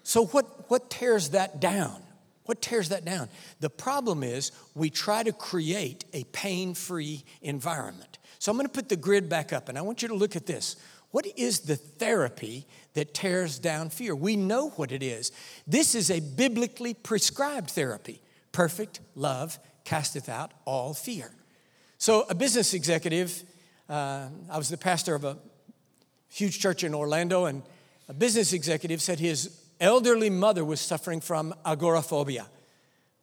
so, 0.03 0.25
what, 0.27 0.69
what 0.69 0.89
tears 0.89 1.29
that 1.29 1.59
down? 1.59 2.01
What 2.45 2.61
tears 2.61 2.89
that 2.89 3.05
down? 3.05 3.29
The 3.59 3.69
problem 3.69 4.23
is 4.23 4.51
we 4.73 4.89
try 4.89 5.23
to 5.23 5.33
create 5.33 6.05
a 6.13 6.23
pain 6.25 6.73
free 6.73 7.25
environment. 7.41 8.17
So, 8.39 8.49
I'm 8.49 8.57
going 8.57 8.67
to 8.67 8.73
put 8.73 8.87
the 8.87 8.95
grid 8.95 9.27
back 9.27 9.51
up 9.51 9.67
and 9.67 9.77
I 9.77 9.81
want 9.81 10.01
you 10.01 10.07
to 10.07 10.15
look 10.15 10.37
at 10.37 10.45
this. 10.45 10.77
What 11.13 11.27
is 11.37 11.59
the 11.59 11.75
therapy 11.75 12.65
that 12.95 13.13
tears 13.13 13.59
down 13.59 13.91
fear? 13.91 14.15
We 14.15 14.35
know 14.35 14.69
what 14.69 14.91
it 14.91 15.03
is. 15.03 15.31
This 15.67 15.93
is 15.93 16.09
a 16.09 16.19
biblically 16.19 16.95
prescribed 16.95 17.69
therapy. 17.69 18.19
Perfect 18.51 18.99
love 19.13 19.59
casteth 19.83 20.27
out 20.27 20.53
all 20.65 20.95
fear. 20.95 21.29
So, 21.99 22.25
a 22.31 22.33
business 22.33 22.73
executive, 22.73 23.43
uh, 23.87 24.29
I 24.49 24.57
was 24.57 24.69
the 24.69 24.77
pastor 24.77 25.13
of 25.13 25.23
a 25.23 25.37
huge 26.29 26.59
church 26.59 26.83
in 26.83 26.95
Orlando, 26.95 27.45
and 27.45 27.61
a 28.09 28.13
business 28.13 28.51
executive 28.51 28.99
said 28.99 29.19
his 29.19 29.61
elderly 29.79 30.31
mother 30.31 30.65
was 30.65 30.81
suffering 30.81 31.21
from 31.21 31.53
agoraphobia. 31.63 32.47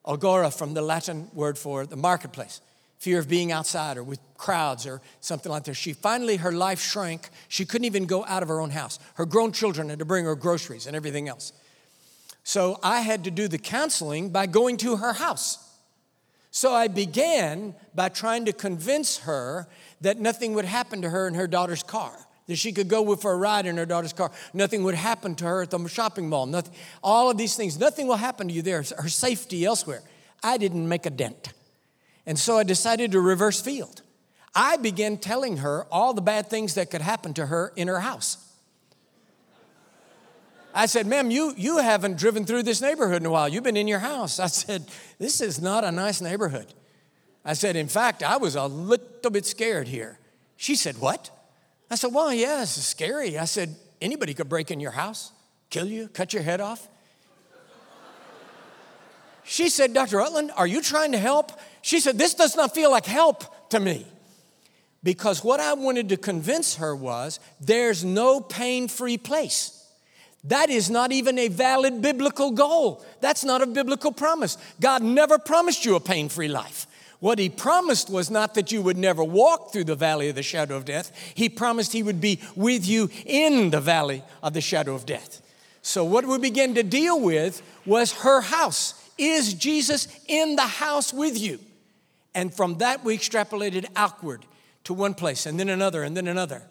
Agora 0.06 0.52
from 0.52 0.74
the 0.74 0.82
Latin 0.82 1.28
word 1.34 1.58
for 1.58 1.86
the 1.86 1.96
marketplace, 1.96 2.60
fear 3.00 3.18
of 3.18 3.28
being 3.28 3.50
outside 3.50 3.96
or 3.96 4.04
with 4.04 4.20
crowds 4.36 4.86
or 4.86 5.00
something 5.20 5.50
like 5.50 5.64
that. 5.64 5.74
She 5.74 5.94
finally, 5.94 6.36
her 6.36 6.52
life 6.52 6.80
shrank. 6.80 7.30
She 7.48 7.64
couldn't 7.64 7.86
even 7.86 8.04
go 8.04 8.24
out 8.26 8.42
of 8.42 8.48
her 8.48 8.60
own 8.60 8.70
house. 8.70 8.98
Her 9.14 9.24
grown 9.24 9.52
children 9.52 9.88
had 9.88 9.98
to 9.98 10.04
bring 10.04 10.26
her 10.26 10.36
groceries 10.36 10.86
and 10.86 10.94
everything 10.94 11.26
else. 11.26 11.54
So 12.44 12.78
I 12.82 13.00
had 13.00 13.24
to 13.24 13.30
do 13.30 13.48
the 13.48 13.58
counseling 13.58 14.28
by 14.28 14.46
going 14.46 14.76
to 14.78 14.96
her 14.96 15.14
house. 15.14 15.66
So 16.50 16.74
I 16.74 16.88
began 16.88 17.74
by 17.94 18.10
trying 18.10 18.44
to 18.44 18.52
convince 18.52 19.18
her 19.18 19.66
that 20.02 20.18
nothing 20.18 20.52
would 20.54 20.64
happen 20.66 21.00
to 21.02 21.08
her 21.08 21.26
in 21.26 21.34
her 21.34 21.46
daughter's 21.46 21.82
car, 21.82 22.12
that 22.48 22.56
she 22.56 22.72
could 22.72 22.88
go 22.88 23.00
with 23.00 23.22
for 23.22 23.32
a 23.32 23.36
ride 23.36 23.64
in 23.64 23.78
her 23.78 23.86
daughter's 23.86 24.12
car. 24.12 24.30
Nothing 24.52 24.82
would 24.82 24.94
happen 24.94 25.34
to 25.36 25.44
her 25.46 25.62
at 25.62 25.70
the 25.70 25.86
shopping 25.88 26.28
mall. 26.28 26.44
Nothing, 26.44 26.74
all 27.02 27.30
of 27.30 27.38
these 27.38 27.56
things, 27.56 27.78
nothing 27.78 28.08
will 28.08 28.16
happen 28.16 28.48
to 28.48 28.52
you 28.52 28.62
there. 28.62 28.82
Her 28.98 29.08
safety 29.08 29.64
elsewhere. 29.64 30.02
I 30.42 30.58
didn't 30.58 30.86
make 30.88 31.06
a 31.06 31.10
dent. 31.10 31.52
And 32.30 32.38
so 32.38 32.58
I 32.58 32.62
decided 32.62 33.10
to 33.10 33.20
reverse 33.20 33.60
field. 33.60 34.02
I 34.54 34.76
began 34.76 35.18
telling 35.18 35.56
her 35.56 35.84
all 35.90 36.14
the 36.14 36.22
bad 36.22 36.46
things 36.46 36.74
that 36.74 36.88
could 36.88 37.00
happen 37.00 37.34
to 37.34 37.46
her 37.46 37.72
in 37.74 37.88
her 37.88 37.98
house. 37.98 38.38
I 40.72 40.86
said, 40.86 41.08
ma'am, 41.08 41.32
you, 41.32 41.54
you 41.56 41.78
haven't 41.78 42.18
driven 42.18 42.44
through 42.44 42.62
this 42.62 42.80
neighborhood 42.80 43.20
in 43.20 43.26
a 43.26 43.30
while. 43.30 43.48
You've 43.48 43.64
been 43.64 43.76
in 43.76 43.88
your 43.88 43.98
house. 43.98 44.38
I 44.38 44.46
said, 44.46 44.86
this 45.18 45.40
is 45.40 45.60
not 45.60 45.82
a 45.82 45.90
nice 45.90 46.20
neighborhood. 46.20 46.72
I 47.44 47.54
said, 47.54 47.74
in 47.74 47.88
fact, 47.88 48.22
I 48.22 48.36
was 48.36 48.54
a 48.54 48.66
little 48.66 49.32
bit 49.32 49.44
scared 49.44 49.88
here. 49.88 50.20
She 50.56 50.76
said, 50.76 50.98
what? 50.98 51.30
I 51.90 51.96
said, 51.96 52.14
well, 52.14 52.32
yeah, 52.32 52.62
it's 52.62 52.70
scary. 52.70 53.40
I 53.40 53.44
said, 53.44 53.74
anybody 54.00 54.34
could 54.34 54.48
break 54.48 54.70
in 54.70 54.78
your 54.78 54.92
house, 54.92 55.32
kill 55.68 55.86
you, 55.86 56.06
cut 56.06 56.32
your 56.32 56.44
head 56.44 56.60
off. 56.60 56.86
She 59.50 59.68
said, 59.68 59.92
Dr. 59.92 60.18
Rutland, 60.18 60.52
are 60.56 60.66
you 60.66 60.80
trying 60.80 61.10
to 61.10 61.18
help? 61.18 61.50
She 61.82 61.98
said, 61.98 62.16
this 62.16 62.34
does 62.34 62.54
not 62.54 62.72
feel 62.72 62.88
like 62.88 63.04
help 63.04 63.68
to 63.70 63.80
me. 63.80 64.06
Because 65.02 65.42
what 65.42 65.58
I 65.58 65.72
wanted 65.72 66.10
to 66.10 66.16
convince 66.16 66.76
her 66.76 66.94
was 66.94 67.40
there's 67.60 68.04
no 68.04 68.40
pain 68.40 68.86
free 68.86 69.18
place. 69.18 69.84
That 70.44 70.70
is 70.70 70.88
not 70.88 71.10
even 71.10 71.36
a 71.36 71.48
valid 71.48 72.00
biblical 72.00 72.52
goal. 72.52 73.04
That's 73.20 73.42
not 73.42 73.60
a 73.60 73.66
biblical 73.66 74.12
promise. 74.12 74.56
God 74.80 75.02
never 75.02 75.36
promised 75.36 75.84
you 75.84 75.96
a 75.96 76.00
pain 76.00 76.28
free 76.28 76.46
life. 76.46 76.86
What 77.18 77.40
he 77.40 77.48
promised 77.48 78.08
was 78.08 78.30
not 78.30 78.54
that 78.54 78.70
you 78.70 78.82
would 78.82 78.96
never 78.96 79.24
walk 79.24 79.72
through 79.72 79.84
the 79.84 79.96
valley 79.96 80.28
of 80.28 80.36
the 80.36 80.44
shadow 80.44 80.76
of 80.76 80.84
death. 80.84 81.10
He 81.34 81.48
promised 81.48 81.92
he 81.92 82.04
would 82.04 82.20
be 82.20 82.40
with 82.54 82.86
you 82.86 83.10
in 83.26 83.70
the 83.70 83.80
valley 83.80 84.22
of 84.44 84.52
the 84.52 84.60
shadow 84.60 84.94
of 84.94 85.06
death. 85.06 85.42
So, 85.82 86.04
what 86.04 86.24
we 86.24 86.38
began 86.38 86.74
to 86.76 86.84
deal 86.84 87.20
with 87.20 87.62
was 87.84 88.12
her 88.20 88.42
house. 88.42 88.94
Is 89.20 89.52
Jesus 89.52 90.08
in 90.28 90.56
the 90.56 90.62
house 90.62 91.12
with 91.12 91.38
you? 91.38 91.58
And 92.34 92.54
from 92.54 92.78
that, 92.78 93.04
we 93.04 93.18
extrapolated 93.18 93.84
outward 93.94 94.46
to 94.84 94.94
one 94.94 95.12
place 95.12 95.44
and 95.44 95.60
then 95.60 95.68
another 95.68 96.02
and 96.02 96.16
then 96.16 96.26
another. 96.26 96.62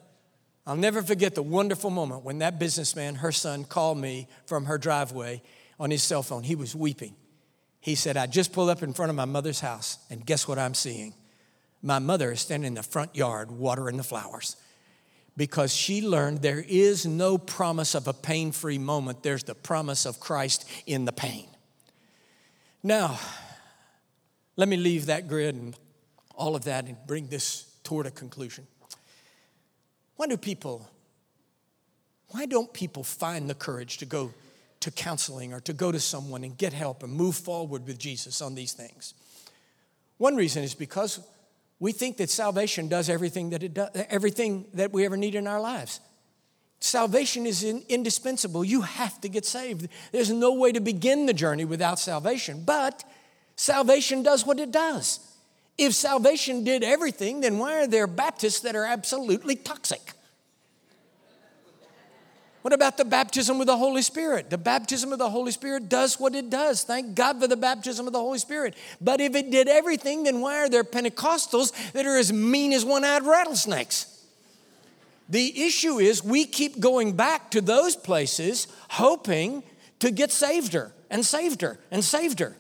I'll 0.66 0.76
never 0.76 1.04
forget 1.04 1.36
the 1.36 1.44
wonderful 1.44 1.92
moment 1.92 2.24
when 2.24 2.40
that 2.40 2.58
businessman, 2.58 3.16
her 3.16 3.32
son, 3.32 3.66
called 3.66 4.00
me 4.00 4.28
from 4.48 4.66
her 4.66 4.80
driveway 4.80 5.44
on 5.80 5.92
his 5.92 6.02
cell 6.02 6.24
phone. 6.24 6.42
He 6.42 6.56
was 6.56 6.76
weeping. 6.76 7.16
He 7.82 7.94
said, 7.94 8.18
I 8.18 8.26
just 8.26 8.52
pulled 8.52 8.72
up 8.72 8.82
in 8.82 8.94
front 8.94 9.12
of 9.12 9.16
my 9.16 9.26
mother's 9.26 9.60
house, 9.60 10.00
and 10.10 10.26
guess 10.26 10.48
what 10.48 10.58
I'm 10.58 10.74
seeing? 10.74 11.14
My 11.84 12.00
mother 12.00 12.32
is 12.32 12.42
standing 12.42 12.70
in 12.70 12.74
the 12.74 12.84
front 12.84 13.16
yard 13.16 13.52
watering 13.52 13.98
the 13.98 14.04
flowers 14.04 14.56
because 15.38 15.74
she 15.74 16.02
learned 16.02 16.42
there 16.42 16.66
is 16.68 17.06
no 17.06 17.38
promise 17.38 17.94
of 17.94 18.08
a 18.08 18.14
pain 18.14 18.52
free 18.52 18.80
moment, 18.80 19.22
there's 19.22 19.44
the 19.44 19.56
promise 19.56 20.06
of 20.06 20.20
Christ 20.20 20.68
in 20.88 21.06
the 21.06 21.14
pain. 21.14 21.49
Now, 22.82 23.20
let 24.56 24.68
me 24.68 24.78
leave 24.78 25.08
that 25.08 25.28
grid 25.28 25.56
and 25.56 25.76
all 26.36 26.56
of 26.56 26.64
that 26.66 26.86
and 26.86 26.98
bring 27.06 27.28
this 27.28 27.66
toward 27.84 28.06
a 28.06 28.12
conclusion. 28.12 28.68
Why 30.16 30.28
do 30.28 30.38
people, 30.38 30.90
why 32.30 32.46
don't 32.46 32.72
people 32.74 33.04
find 33.04 33.50
the 33.50 33.56
courage 33.56 33.98
to 33.98 34.06
go 34.06 34.34
to 34.80 34.92
counseling 34.92 35.54
or 35.54 35.60
to 35.62 35.74
go 35.74 35.92
to 35.92 36.00
someone 36.00 36.44
and 36.44 36.58
get 36.58 36.72
help 36.72 37.04
and 37.04 37.12
move 37.12 37.36
forward 37.36 37.86
with 37.86 38.00
Jesus 38.00 38.42
on 38.42 38.56
these 38.56 38.74
things? 38.74 39.14
One 40.18 40.36
reason 40.36 40.64
is 40.64 40.74
because 40.74 41.20
we 41.80 41.92
think 41.94 42.18
that 42.18 42.30
salvation 42.30 42.90
does 42.90 43.10
everything 43.10 43.52
that 43.52 43.64
it 43.64 43.74
does, 43.74 43.90
everything 44.10 44.66
that 44.74 44.92
we 44.92 45.06
ever 45.06 45.18
need 45.18 45.36
in 45.36 45.48
our 45.48 45.62
lives. 45.62 46.02
Salvation 46.80 47.46
is 47.46 47.64
in, 47.64 47.84
indispensable. 47.90 48.64
You 48.64 48.82
have 48.82 49.20
to 49.22 49.30
get 49.30 49.46
saved. 49.46 49.90
There's 50.12 50.32
no 50.32 50.54
way 50.54 50.72
to 50.72 50.80
begin 50.80 51.26
the 51.26 51.34
journey 51.34 51.66
without 51.66 52.00
salvation, 52.00 52.64
but 52.66 53.04
salvation 53.56 54.24
does 54.24 54.46
what 54.46 54.60
it 54.60 54.72
does. 54.72 55.20
If 55.78 55.94
salvation 55.94 56.64
did 56.64 56.84
everything, 56.84 57.42
then 57.42 57.58
why 57.58 57.82
are 57.82 57.88
there 57.88 58.08
Baptists 58.08 58.62
that 58.62 58.76
are 58.76 58.86
absolutely 58.86 59.56
toxic? 59.56 60.14
What 62.62 62.74
about 62.74 62.98
the 62.98 63.06
baptism 63.06 63.58
with 63.58 63.68
the 63.68 63.78
Holy 63.78 64.02
Spirit? 64.02 64.50
The 64.50 64.58
baptism 64.58 65.14
of 65.14 65.20
the 65.20 65.30
Holy 65.30 65.54
Spirit 65.54 65.88
does 65.88 66.20
what 66.20 66.36
it 66.36 66.50
does. 66.50 66.84
Thank 66.84 67.16
God 67.16 67.40
for 67.40 67.48
the 67.48 67.56
baptism 67.56 68.06
of 68.06 68.12
the 68.12 68.20
Holy 68.20 68.40
Spirit. 68.40 68.76
But 69.00 69.22
if 69.22 69.34
it 69.34 69.50
did 69.50 69.70
everything, 69.70 70.24
then 70.24 70.42
why 70.42 70.58
are 70.58 70.70
there 70.70 70.84
Pentecostals 70.84 71.72
that 71.94 72.06
are 72.06 72.18
as 72.18 72.34
mean 72.34 72.74
as 72.74 72.84
one 72.84 73.06
eyed 73.06 73.24
rattlesnakes? 73.24 74.19
The 75.30 75.64
issue 75.66 76.00
is 76.00 76.24
we 76.24 76.46
keep 76.46 76.80
going 76.80 77.16
back 77.16 77.52
to 77.52 77.62
those 77.62 77.96
places 77.96 78.68
hoping 78.90 79.64
to 80.00 80.10
get 80.10 80.32
saved 80.32 80.74
her 80.74 80.92
and 81.10 81.24
saved 81.24 81.62
her 81.62 81.80
and 81.92 82.04
saved 82.04 82.40
her 82.40 82.56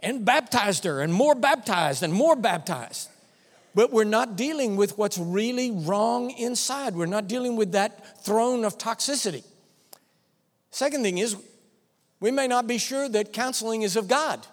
and 0.00 0.24
baptized 0.24 0.84
her 0.84 1.00
and 1.00 1.12
more 1.12 1.34
baptized 1.34 2.02
and 2.02 2.12
more 2.12 2.34
baptized. 2.34 3.08
But 3.76 3.92
we're 3.92 4.04
not 4.04 4.36
dealing 4.36 4.76
with 4.76 4.98
what's 4.98 5.18
really 5.18 5.70
wrong 5.70 6.30
inside. 6.30 6.94
We're 6.94 7.06
not 7.06 7.28
dealing 7.28 7.56
with 7.56 7.72
that 7.72 8.24
throne 8.24 8.64
of 8.64 8.76
toxicity. 8.78 9.44
Second 10.70 11.02
thing 11.02 11.18
is, 11.18 11.36
we 12.20 12.30
may 12.30 12.46
not 12.46 12.66
be 12.66 12.78
sure 12.78 13.08
that 13.08 13.32
counseling 13.32 13.82
is 13.82 13.96
of 13.96 14.08
God. 14.08 14.46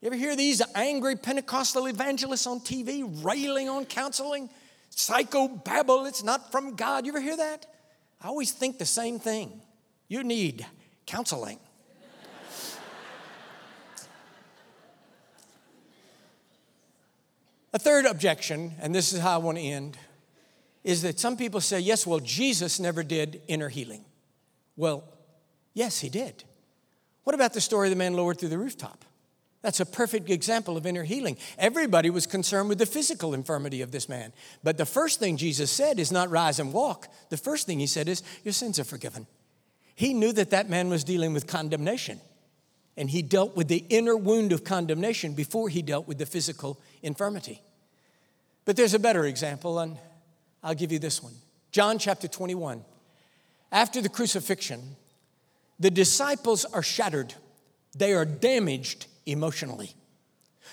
You 0.00 0.06
ever 0.06 0.16
hear 0.16 0.36
these 0.36 0.60
angry 0.74 1.16
Pentecostal 1.16 1.86
evangelists 1.86 2.46
on 2.46 2.60
TV 2.60 3.24
railing 3.24 3.68
on 3.68 3.84
counseling? 3.84 4.50
Psycho 4.94 5.48
babble, 5.48 6.04
it's 6.04 6.22
not 6.22 6.52
from 6.52 6.76
God. 6.76 7.06
You 7.06 7.12
ever 7.12 7.20
hear 7.20 7.36
that? 7.36 7.66
I 8.20 8.28
always 8.28 8.52
think 8.52 8.78
the 8.78 8.86
same 8.86 9.18
thing. 9.18 9.62
You 10.06 10.22
need 10.22 10.66
counseling. 11.06 11.58
A 17.74 17.78
third 17.78 18.04
objection, 18.04 18.74
and 18.80 18.94
this 18.94 19.14
is 19.14 19.20
how 19.20 19.34
I 19.34 19.38
want 19.38 19.56
to 19.56 19.64
end, 19.64 19.96
is 20.84 21.00
that 21.02 21.18
some 21.18 21.38
people 21.38 21.60
say, 21.60 21.80
yes, 21.80 22.06
well, 22.06 22.20
Jesus 22.20 22.78
never 22.78 23.02
did 23.02 23.40
inner 23.48 23.70
healing. 23.70 24.04
Well, 24.76 25.04
yes, 25.72 26.00
he 26.00 26.10
did. 26.10 26.44
What 27.24 27.34
about 27.34 27.54
the 27.54 27.62
story 27.62 27.88
of 27.88 27.90
the 27.90 27.96
man 27.96 28.14
lowered 28.14 28.38
through 28.38 28.50
the 28.50 28.58
rooftop? 28.58 29.06
That's 29.62 29.78
a 29.78 29.86
perfect 29.86 30.28
example 30.28 30.76
of 30.76 30.86
inner 30.86 31.04
healing. 31.04 31.38
Everybody 31.56 32.10
was 32.10 32.26
concerned 32.26 32.68
with 32.68 32.78
the 32.78 32.86
physical 32.86 33.32
infirmity 33.32 33.80
of 33.80 33.92
this 33.92 34.08
man. 34.08 34.32
But 34.64 34.76
the 34.76 34.84
first 34.84 35.20
thing 35.20 35.36
Jesus 35.36 35.70
said 35.70 36.00
is 36.00 36.10
not 36.10 36.30
rise 36.30 36.58
and 36.58 36.72
walk. 36.72 37.06
The 37.30 37.36
first 37.36 37.66
thing 37.66 37.78
he 37.78 37.86
said 37.86 38.08
is, 38.08 38.24
Your 38.42 38.52
sins 38.52 38.80
are 38.80 38.84
forgiven. 38.84 39.28
He 39.94 40.14
knew 40.14 40.32
that 40.32 40.50
that 40.50 40.68
man 40.68 40.88
was 40.88 41.04
dealing 41.04 41.32
with 41.32 41.46
condemnation. 41.46 42.20
And 42.96 43.08
he 43.08 43.22
dealt 43.22 43.56
with 43.56 43.68
the 43.68 43.84
inner 43.88 44.16
wound 44.16 44.52
of 44.52 44.64
condemnation 44.64 45.32
before 45.32 45.68
he 45.68 45.80
dealt 45.80 46.08
with 46.08 46.18
the 46.18 46.26
physical 46.26 46.80
infirmity. 47.00 47.62
But 48.64 48.76
there's 48.76 48.94
a 48.94 48.98
better 48.98 49.24
example, 49.24 49.78
and 49.78 49.96
I'll 50.62 50.74
give 50.74 50.92
you 50.92 50.98
this 50.98 51.22
one 51.22 51.34
John 51.70 51.98
chapter 51.98 52.26
21. 52.26 52.84
After 53.70 54.02
the 54.02 54.08
crucifixion, 54.08 54.96
the 55.78 55.90
disciples 55.90 56.64
are 56.64 56.82
shattered, 56.82 57.34
they 57.96 58.12
are 58.12 58.24
damaged 58.24 59.06
emotionally. 59.26 59.94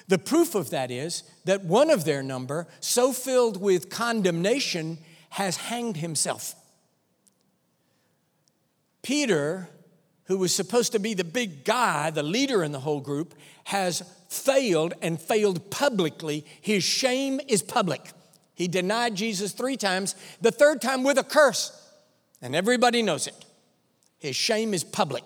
The 0.08 0.18
proof 0.18 0.56
of 0.56 0.70
that 0.70 0.92
is 0.92 1.24
that 1.46 1.64
one 1.64 1.90
of 1.90 2.06
their 2.06 2.24
number, 2.24 2.68
so 2.80 3.12
filled 3.12 3.62
with 3.62 3.90
condemnation, 3.90 5.00
has 5.32 5.58
hanged 5.58 5.98
himself. 5.98 6.56
Peter 9.02 9.70
who 10.30 10.38
was 10.38 10.54
supposed 10.54 10.92
to 10.92 11.00
be 11.00 11.16
the 11.16 11.24
big 11.24 11.66
guy, 11.66 12.12
the 12.12 12.22
leader 12.22 12.64
in 12.64 12.72
the 12.72 12.80
whole 12.80 13.00
group, 13.00 13.34
has 13.64 14.04
failed 14.30 14.94
and 15.02 15.20
failed 15.20 15.72
publicly. 15.72 16.46
His 16.62 16.84
shame 16.84 17.42
is 17.48 17.64
public. 17.64 18.12
He 18.54 18.68
denied 18.68 19.16
Jesus 19.16 19.54
three 19.54 19.76
times, 19.76 20.14
the 20.40 20.52
third 20.52 20.82
time 20.82 21.04
with 21.04 21.18
a 21.18 21.24
curse, 21.24 21.72
and 22.44 22.56
everybody 22.56 23.02
knows 23.02 23.26
it. 23.26 23.34
His 24.20 24.36
shame 24.36 24.76
is 24.76 24.84
public. 24.84 25.24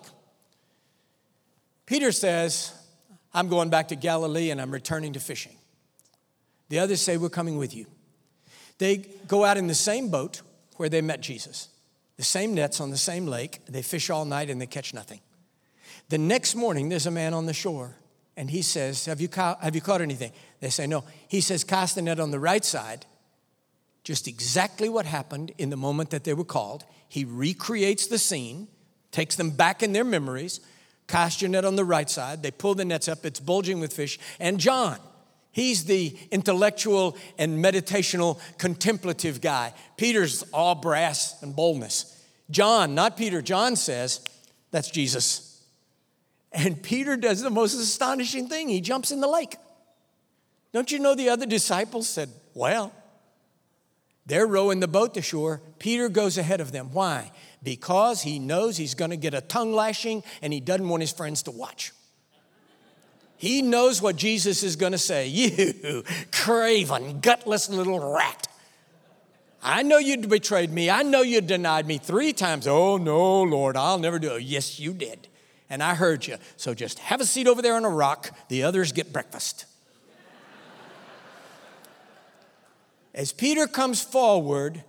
Peter 1.84 2.10
says, 2.10 2.72
I'm 3.34 3.48
going 3.48 3.68
back 3.68 3.88
to 3.88 3.96
Galilee 3.96 4.50
and 4.50 4.60
I'm 4.60 4.70
returning 4.70 5.12
to 5.14 5.20
fishing. 5.20 5.56
The 6.68 6.78
others 6.78 7.00
say, 7.00 7.16
We're 7.16 7.28
coming 7.28 7.58
with 7.58 7.74
you. 7.74 7.86
They 8.78 8.98
go 9.28 9.44
out 9.44 9.56
in 9.56 9.66
the 9.66 9.74
same 9.74 10.08
boat 10.08 10.42
where 10.76 10.88
they 10.88 11.00
met 11.00 11.20
Jesus 11.20 11.68
the 12.16 12.22
same 12.22 12.54
nets 12.54 12.80
on 12.80 12.90
the 12.90 12.96
same 12.96 13.26
lake. 13.26 13.60
They 13.68 13.82
fish 13.82 14.10
all 14.10 14.24
night 14.24 14.50
and 14.50 14.60
they 14.60 14.66
catch 14.66 14.94
nothing. 14.94 15.20
The 16.10 16.18
next 16.18 16.54
morning, 16.54 16.88
there's 16.88 17.06
a 17.06 17.10
man 17.10 17.34
on 17.34 17.46
the 17.46 17.52
shore 17.52 17.96
and 18.36 18.50
he 18.50 18.62
says, 18.62 19.06
Have 19.06 19.20
you, 19.20 19.28
ca- 19.28 19.58
have 19.60 19.74
you 19.74 19.80
caught 19.80 20.00
anything? 20.00 20.32
They 20.60 20.70
say, 20.70 20.86
No. 20.86 21.04
He 21.28 21.40
says, 21.40 21.64
Cast 21.64 21.96
the 21.96 22.02
net 22.02 22.20
on 22.20 22.30
the 22.30 22.38
right 22.38 22.64
side. 22.64 23.06
Just 24.04 24.28
exactly 24.28 24.88
what 24.88 25.06
happened 25.06 25.52
in 25.56 25.70
the 25.70 25.76
moment 25.76 26.10
that 26.10 26.24
they 26.24 26.34
were 26.34 26.44
called. 26.44 26.84
He 27.08 27.24
recreates 27.24 28.06
the 28.06 28.18
scene, 28.18 28.68
takes 29.12 29.36
them 29.36 29.50
back 29.50 29.82
in 29.82 29.92
their 29.92 30.04
memories. 30.04 30.60
Cast 31.06 31.42
your 31.42 31.50
net 31.50 31.64
on 31.64 31.76
the 31.76 31.84
right 31.84 32.08
side. 32.08 32.42
They 32.42 32.50
pull 32.50 32.74
the 32.74 32.84
nets 32.84 33.08
up, 33.08 33.24
it's 33.26 33.40
bulging 33.40 33.80
with 33.80 33.92
fish. 33.92 34.18
And 34.40 34.58
John, 34.58 34.98
He's 35.54 35.84
the 35.84 36.18
intellectual 36.32 37.16
and 37.38 37.64
meditational 37.64 38.40
contemplative 38.58 39.40
guy. 39.40 39.72
Peter's 39.96 40.42
all 40.52 40.74
brass 40.74 41.40
and 41.44 41.54
boldness. 41.54 42.20
John, 42.50 42.96
not 42.96 43.16
Peter, 43.16 43.40
John 43.40 43.76
says, 43.76 44.20
That's 44.72 44.90
Jesus. 44.90 45.62
And 46.50 46.82
Peter 46.82 47.16
does 47.16 47.40
the 47.40 47.50
most 47.50 47.74
astonishing 47.74 48.48
thing 48.48 48.68
he 48.68 48.80
jumps 48.80 49.12
in 49.12 49.20
the 49.20 49.28
lake. 49.28 49.56
Don't 50.72 50.90
you 50.90 50.98
know 50.98 51.14
the 51.14 51.28
other 51.28 51.46
disciples 51.46 52.08
said, 52.08 52.30
Well, 52.54 52.92
they're 54.26 54.48
rowing 54.48 54.80
the 54.80 54.88
boat 54.88 55.14
to 55.14 55.22
shore. 55.22 55.62
Peter 55.84 56.08
goes 56.08 56.38
ahead 56.38 56.62
of 56.62 56.72
them. 56.72 56.88
Why? 56.94 57.30
Because 57.62 58.22
he 58.22 58.38
knows 58.38 58.78
he's 58.78 58.94
going 58.94 59.10
to 59.10 59.18
get 59.18 59.34
a 59.34 59.42
tongue 59.42 59.74
lashing 59.74 60.24
and 60.40 60.50
he 60.50 60.58
doesn't 60.58 60.88
want 60.88 61.02
his 61.02 61.12
friends 61.12 61.42
to 61.42 61.50
watch. 61.50 61.92
He 63.36 63.60
knows 63.60 64.00
what 64.00 64.16
Jesus 64.16 64.62
is 64.62 64.76
going 64.76 64.92
to 64.92 64.98
say. 64.98 65.28
You 65.28 66.02
craven, 66.32 67.20
gutless 67.20 67.68
little 67.68 68.14
rat. 68.14 68.48
I 69.62 69.82
know 69.82 69.98
you 69.98 70.16
betrayed 70.16 70.72
me. 70.72 70.88
I 70.88 71.02
know 71.02 71.20
you 71.20 71.42
denied 71.42 71.86
me 71.86 71.98
three 71.98 72.32
times. 72.32 72.66
Oh, 72.66 72.96
no, 72.96 73.42
Lord, 73.42 73.76
I'll 73.76 73.98
never 73.98 74.18
do 74.18 74.36
it. 74.36 74.42
Yes, 74.44 74.80
you 74.80 74.94
did. 74.94 75.28
And 75.68 75.82
I 75.82 75.94
heard 75.94 76.26
you. 76.26 76.38
So 76.56 76.72
just 76.72 76.98
have 76.98 77.20
a 77.20 77.26
seat 77.26 77.46
over 77.46 77.60
there 77.60 77.74
on 77.74 77.84
a 77.84 77.90
rock. 77.90 78.30
The 78.48 78.62
others 78.62 78.90
get 78.92 79.12
breakfast. 79.12 79.66
As 83.14 83.32
Peter 83.32 83.66
comes 83.66 84.00
forward, 84.00 84.82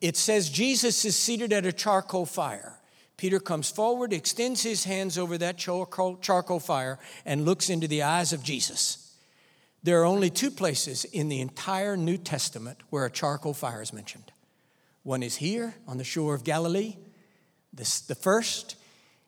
it 0.00 0.16
says 0.16 0.48
Jesus 0.50 1.04
is 1.04 1.16
seated 1.16 1.52
at 1.52 1.66
a 1.66 1.72
charcoal 1.72 2.26
fire. 2.26 2.78
Peter 3.16 3.38
comes 3.38 3.70
forward, 3.70 4.12
extends 4.12 4.62
his 4.62 4.84
hands 4.84 5.16
over 5.16 5.38
that 5.38 5.56
charcoal, 5.56 6.60
fire, 6.60 6.98
and 7.24 7.44
looks 7.44 7.70
into 7.70 7.86
the 7.86 8.02
eyes 8.02 8.32
of 8.32 8.42
Jesus. 8.42 9.16
There 9.82 10.00
are 10.00 10.04
only 10.04 10.30
two 10.30 10.50
places 10.50 11.04
in 11.04 11.28
the 11.28 11.40
entire 11.40 11.96
New 11.96 12.16
Testament 12.16 12.78
where 12.90 13.04
a 13.04 13.10
charcoal 13.10 13.54
fire 13.54 13.82
is 13.82 13.92
mentioned. 13.92 14.32
One 15.02 15.22
is 15.22 15.36
here 15.36 15.74
on 15.86 15.98
the 15.98 16.04
shore 16.04 16.34
of 16.34 16.42
Galilee. 16.42 16.96
This, 17.72 18.00
the 18.00 18.14
first 18.14 18.76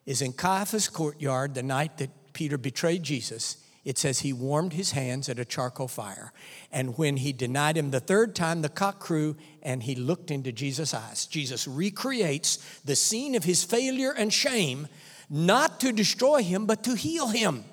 is 0.07 0.23
in 0.23 0.33
Caiaphas' 0.33 0.89
courtyard 0.89 1.55
the 1.55 1.63
night 1.63 1.99
that 1.99 2.11
Peter 2.33 2.57
betrayed 2.57 3.03
Jesus. 3.03 3.59
It 3.87 3.99
says 3.99 4.19
he 4.19 4.33
warmed 4.33 4.73
his 4.73 4.91
hands 4.91 5.29
at 5.29 5.39
a 5.39 5.45
charcoal 5.45 5.87
fire. 5.87 6.33
And 6.73 6.99
when 6.99 7.19
he 7.19 7.33
denied 7.33 7.77
him 7.77 7.93
the 7.93 8.01
third 8.01 8.35
time, 8.35 8.61
the 8.61 8.69
cock 8.69 8.99
crew 8.99 9.37
and 9.63 9.81
he 9.81 9.95
looked 9.95 10.33
into 10.33 10.51
Jesus' 10.51 10.93
eyes. 10.93 11.25
Jesus 11.25 11.69
recreates 11.69 12.57
the 12.85 12.97
scene 12.97 13.37
of 13.37 13.45
his 13.45 13.63
failure 13.63 14.11
and 14.11 14.33
shame, 14.33 14.89
not 15.31 15.79
to 15.81 15.93
destroy 15.93 16.43
him, 16.43 16.67
but 16.67 16.83
to 16.83 16.97
heal 16.97 17.29
him. 17.29 17.65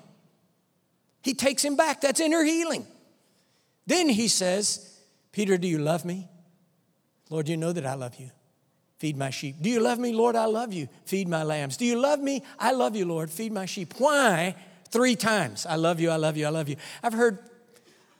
He 1.20 1.34
takes 1.34 1.64
him 1.64 1.74
back. 1.74 2.00
That's 2.00 2.20
inner 2.20 2.44
healing. 2.44 2.86
Then 3.84 4.08
he 4.08 4.28
says, 4.28 4.96
Peter, 5.32 5.58
do 5.58 5.66
you 5.66 5.78
love 5.78 6.04
me? 6.04 6.28
Lord, 7.28 7.48
you 7.48 7.56
know 7.56 7.72
that 7.72 7.86
I 7.86 7.94
love 7.94 8.14
you. 8.20 8.30
Feed 9.00 9.16
my 9.16 9.30
sheep. 9.30 9.56
Do 9.60 9.68
you 9.68 9.80
love 9.80 9.98
me? 9.98 10.12
Lord, 10.12 10.36
I 10.36 10.44
love 10.44 10.72
you. 10.72 10.88
Feed 11.06 11.26
my 11.26 11.42
lambs. 11.42 11.76
Do 11.76 11.84
you 11.84 11.98
love 11.98 12.20
me? 12.20 12.44
I 12.56 12.70
love 12.70 12.94
you, 12.94 13.04
Lord. 13.04 13.30
Feed 13.30 13.52
my 13.52 13.66
sheep. 13.66 13.94
Why? 13.98 14.54
Three 14.94 15.16
times. 15.16 15.66
I 15.66 15.74
love 15.74 15.98
you, 15.98 16.08
I 16.08 16.14
love 16.14 16.36
you, 16.36 16.46
I 16.46 16.50
love 16.50 16.68
you. 16.68 16.76
I've 17.02 17.14
heard 17.14 17.40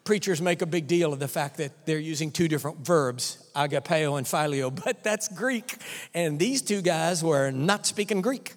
preachers 0.02 0.42
make 0.42 0.60
a 0.60 0.66
big 0.66 0.88
deal 0.88 1.12
of 1.12 1.20
the 1.20 1.28
fact 1.28 1.58
that 1.58 1.86
they're 1.86 2.00
using 2.00 2.32
two 2.32 2.48
different 2.48 2.84
verbs, 2.84 3.48
agapeo 3.54 4.18
and 4.18 4.26
phileo, 4.26 4.74
but 4.84 5.04
that's 5.04 5.28
Greek. 5.28 5.76
And 6.14 6.36
these 6.36 6.62
two 6.62 6.82
guys 6.82 7.22
were 7.22 7.52
not 7.52 7.86
speaking 7.86 8.22
Greek. 8.22 8.54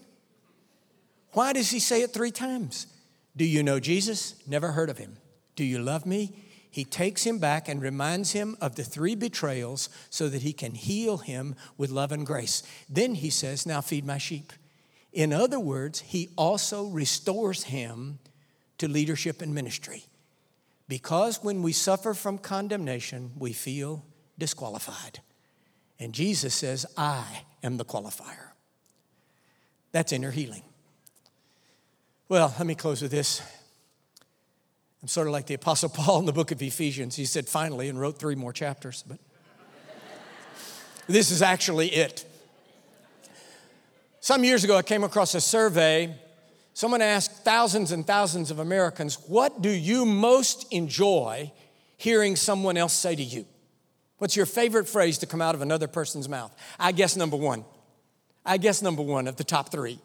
Why 1.33 1.53
does 1.53 1.69
he 1.69 1.77
say 1.77 2.01
it 2.01 2.11
three 2.11 2.31
times? 2.31 2.87
Do 3.35 3.45
you 3.45 3.61
know 3.61 3.79
Jesus? 3.79 4.33
Never 4.47 4.71
heard 4.71 4.89
of 4.89 4.97
him. 4.97 5.17
Do 5.55 5.63
you 5.63 5.77
love 5.77 6.07
me? 6.07 6.33
He 6.71 6.85
takes 6.85 7.23
him 7.23 7.37
back 7.37 7.69
and 7.69 7.83
reminds 7.83 8.31
him 8.31 8.57
of 8.59 8.77
the 8.77 8.83
three 8.83 9.13
betrayals 9.13 9.89
so 10.09 10.27
that 10.27 10.41
he 10.41 10.53
can 10.53 10.73
heal 10.73 11.17
him 11.17 11.53
with 11.77 11.91
love 11.91 12.11
and 12.11 12.25
grace. 12.25 12.63
Then 12.89 13.13
he 13.13 13.29
says, 13.29 13.67
Now 13.67 13.81
feed 13.81 14.05
my 14.07 14.17
sheep. 14.17 14.53
In 15.13 15.33
other 15.33 15.59
words, 15.59 15.99
he 16.01 16.29
also 16.37 16.87
restores 16.87 17.63
him 17.63 18.19
to 18.77 18.87
leadership 18.87 19.41
and 19.41 19.53
ministry. 19.53 20.05
Because 20.87 21.43
when 21.43 21.63
we 21.63 21.73
suffer 21.73 22.13
from 22.13 22.37
condemnation, 22.37 23.31
we 23.37 23.53
feel 23.53 24.05
disqualified. 24.37 25.19
And 25.99 26.13
Jesus 26.13 26.53
says, 26.53 26.85
I 26.95 27.43
am 27.63 27.77
the 27.77 27.85
qualifier. 27.85 28.51
That's 29.91 30.13
inner 30.13 30.31
healing. 30.31 30.63
Well, 32.29 32.53
let 32.57 32.67
me 32.67 32.75
close 32.75 33.01
with 33.01 33.11
this. 33.11 33.41
I'm 35.01 35.07
sort 35.07 35.27
of 35.27 35.33
like 35.33 35.47
the 35.47 35.53
Apostle 35.55 35.89
Paul 35.93 36.19
in 36.19 36.25
the 36.25 36.33
book 36.33 36.51
of 36.51 36.61
Ephesians. 36.61 37.15
He 37.15 37.25
said 37.25 37.47
finally 37.47 37.89
and 37.89 37.99
wrote 37.99 38.19
three 38.19 38.35
more 38.35 38.53
chapters, 38.53 39.03
but 39.07 39.19
this 41.07 41.31
is 41.31 41.41
actually 41.41 41.87
it. 41.89 42.25
Some 44.27 44.43
years 44.43 44.65
ago, 44.65 44.75
I 44.75 44.81
came 44.81 45.05
across 45.05 45.35
a 45.35 45.39
survey. 45.39 46.13
Someone 46.73 47.01
asked 47.01 47.45
thousands 47.45 47.93
and 47.93 48.05
thousands 48.05 48.51
of 48.51 48.59
Americans, 48.59 49.17
What 49.25 49.61
do 49.61 49.69
you 49.69 50.05
most 50.05 50.67
enjoy 50.69 51.53
hearing 51.95 52.35
someone 52.35 52.75
else 52.75 52.91
say 52.91 53.15
to 53.15 53.23
you? 53.23 53.45
What's 54.17 54.35
your 54.35 54.45
favorite 54.45 54.89
phrase 54.89 55.17
to 55.19 55.25
come 55.27 55.41
out 55.41 55.55
of 55.55 55.61
another 55.61 55.87
person's 55.87 56.27
mouth? 56.27 56.53
I 56.77 56.91
guess 56.91 57.15
number 57.15 57.37
one. 57.37 57.63
I 58.45 58.57
guess 58.57 58.81
number 58.81 59.01
one 59.01 59.29
of 59.29 59.37
the 59.37 59.45
top 59.45 59.71
three. 59.71 59.97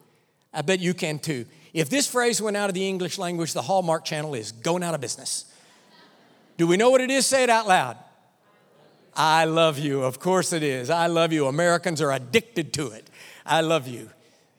I 0.53 0.61
bet 0.61 0.79
you 0.79 0.93
can 0.93 1.19
too. 1.19 1.45
If 1.73 1.89
this 1.89 2.07
phrase 2.07 2.41
went 2.41 2.55
out 2.55 2.69
of 2.69 2.75
the 2.75 2.87
English 2.87 3.17
language, 3.17 3.51
the 3.51 3.63
Hallmark 3.63 4.05
channel 4.05 4.35
is 4.35 4.53
going 4.53 4.83
out 4.83 4.95
of 4.95 5.01
business. 5.01 5.53
Do 6.55 6.65
we 6.65 6.77
know 6.77 6.91
what 6.91 7.01
it 7.01 7.11
is? 7.11 7.25
Say 7.25 7.43
it 7.43 7.49
out 7.49 7.67
loud. 7.67 7.97
I 9.15 9.43
love 9.43 9.77
you. 9.79 10.01
Of 10.01 10.21
course 10.21 10.53
it 10.53 10.63
is. 10.63 10.89
I 10.89 11.07
love 11.07 11.33
you. 11.33 11.47
Americans 11.47 12.01
are 12.01 12.13
addicted 12.13 12.71
to 12.75 12.87
it. 12.91 13.09
I 13.45 13.61
love 13.61 13.87
you. 13.87 14.09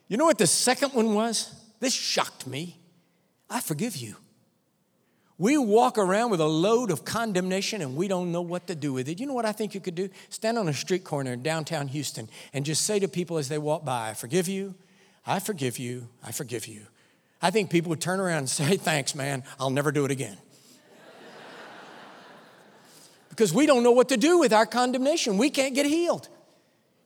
You 0.09 0.17
know 0.17 0.25
what 0.25 0.39
the 0.39 0.47
second 0.47 0.93
one 0.93 1.15
was? 1.15 1.55
This 1.81 1.95
shocked 1.95 2.47
me. 2.47 2.79
I 3.49 3.61
forgive 3.61 3.97
you. 3.97 4.17
We 5.37 5.59
walk 5.59 5.99
around 5.99 6.31
with 6.31 6.41
a 6.41 6.47
load 6.47 6.91
of 6.91 7.05
condemnation 7.05 7.83
and 7.83 7.97
we 7.97 8.07
don't 8.07 8.31
know 8.31 8.41
what 8.41 8.69
to 8.69 8.75
do 8.75 8.93
with 8.93 9.09
it. 9.09 9.19
You 9.19 9.27
know 9.27 9.35
what 9.35 9.45
I 9.45 9.53
think 9.53 9.75
you 9.75 9.81
could 9.81 9.97
do? 9.97 10.09
Stand 10.29 10.59
on 10.59 10.69
a 10.69 10.73
street 10.73 11.03
corner 11.03 11.33
in 11.33 11.43
downtown 11.43 11.89
Houston 11.89 12.29
and 12.53 12.65
just 12.65 12.83
say 12.83 13.01
to 13.01 13.09
people 13.09 13.37
as 13.37 13.49
they 13.49 13.59
walk 13.59 13.85
by, 13.85 14.11
I 14.11 14.15
forgive 14.15 14.47
you, 14.47 14.75
I 15.27 15.41
forgive 15.41 15.79
you, 15.79 16.09
I 16.23 16.31
forgive 16.31 16.67
you. 16.67 16.87
I 17.43 17.51
think 17.51 17.69
people 17.69 17.91
would 17.91 18.01
turn 18.01 18.21
around 18.21 18.39
and 18.39 18.49
say, 18.49 18.77
Thanks, 18.77 19.15
man, 19.15 19.43
I'll 19.59 19.71
never 19.71 19.91
do 19.91 20.05
it 20.05 20.13
again. 20.13 20.39
because 23.29 23.53
we 23.53 23.67
don't 23.67 23.83
know 23.83 23.93
what 23.93 24.09
to 24.11 24.17
do 24.17 24.39
with 24.39 24.53
our 24.53 24.67
condemnation. 24.67 25.37
We 25.37 25.51
can't 25.51 25.75
get 25.75 25.87
healed. 25.87 26.29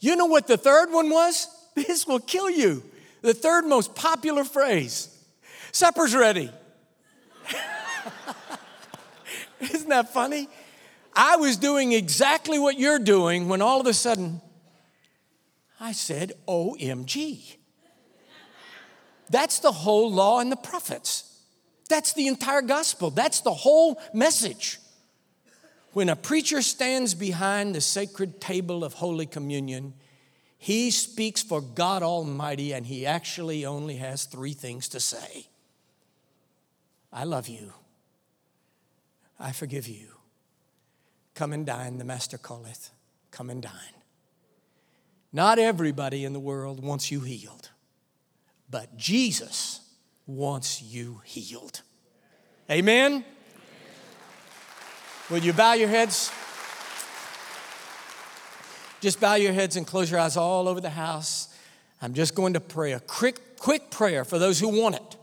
You 0.01 0.17
know 0.17 0.27
what 0.27 0.47
the 0.47 0.59
third 0.59 0.93
one 0.93 1.09
was? 1.09 1.49
This 1.87 2.07
will 2.07 2.21
kill 2.21 2.51
you. 2.51 2.83
The 3.23 3.35
third 3.35 3.65
most 3.65 3.95
popular 3.95 4.45
phrase 4.45 5.15
supper's 5.73 6.15
ready. 6.15 6.51
Isn't 9.61 9.89
that 9.89 10.13
funny? 10.13 10.49
I 11.15 11.37
was 11.37 11.57
doing 11.57 11.93
exactly 11.93 12.59
what 12.59 12.79
you're 12.79 12.99
doing 12.99 13.49
when 13.49 13.61
all 13.61 13.81
of 13.81 13.87
a 13.87 13.93
sudden 13.93 14.41
I 15.81 15.93
said, 15.93 16.33
OMG. 16.47 17.57
That's 19.31 19.61
the 19.61 19.73
whole 19.73 20.11
law 20.11 20.41
and 20.41 20.51
the 20.51 20.57
prophets. 20.57 21.25
That's 21.89 22.13
the 22.15 22.27
entire 22.27 22.63
gospel. 22.63 23.11
That's 23.11 23.41
the 23.41 23.55
whole 23.55 24.01
message. 24.13 24.79
When 25.93 26.09
a 26.09 26.17
preacher 26.17 26.63
stands 26.63 27.15
behind 27.15 27.75
the 27.75 27.81
sacred 27.81 28.41
table 28.41 28.85
of 28.85 28.95
Holy 28.95 29.27
Communion, 29.27 29.95
he 30.59 30.91
speaks 30.91 31.43
for 31.43 31.61
God 31.61 32.03
Almighty 32.03 32.73
and 32.73 32.85
he 32.85 33.07
actually 33.07 33.65
only 33.65 33.97
has 33.97 34.25
three 34.25 34.53
things 34.53 34.89
to 34.89 35.01
say 35.01 35.47
I 37.11 37.25
love 37.25 37.49
you. 37.49 37.73
I 39.41 39.53
forgive 39.53 39.89
you. 39.89 40.09
Come 41.35 41.53
and 41.53 41.65
dine, 41.65 41.97
the 41.97 42.05
Master 42.05 42.37
calleth. 42.37 42.91
Come 43.31 43.49
and 43.49 43.63
dine. 43.63 43.73
Not 45.33 45.59
everybody 45.59 46.25
in 46.25 46.33
the 46.33 46.41
world 46.41 46.83
wants 46.83 47.11
you 47.11 47.21
healed. 47.21 47.71
But 48.69 48.97
Jesus 48.97 49.81
wants 50.27 50.83
you 50.83 51.23
healed. 51.25 51.83
Amen? 52.71 53.25
Will 55.31 55.39
you 55.39 55.53
bow 55.53 55.75
your 55.75 55.89
heads? 55.89 56.31
Just 59.01 59.21
bow 59.21 59.35
your 59.35 59.53
heads 59.53 59.77
and 59.77 59.87
close 59.87 60.11
your 60.11 60.21
eyes 60.21 60.37
all 60.37 60.69
over 60.69 60.81
the 60.81 60.91
house. 60.91 61.55
I'm 62.03 62.15
just 62.15 62.35
going 62.35 62.55
to 62.55 62.61
pray 62.61 62.93
a 62.93 63.01
quick, 63.01 63.59
quick 63.59 63.91
prayer 63.91 64.25
for 64.25 64.39
those 64.39 64.61
who 64.61 64.69
want 64.69 64.97
it, 64.97 65.17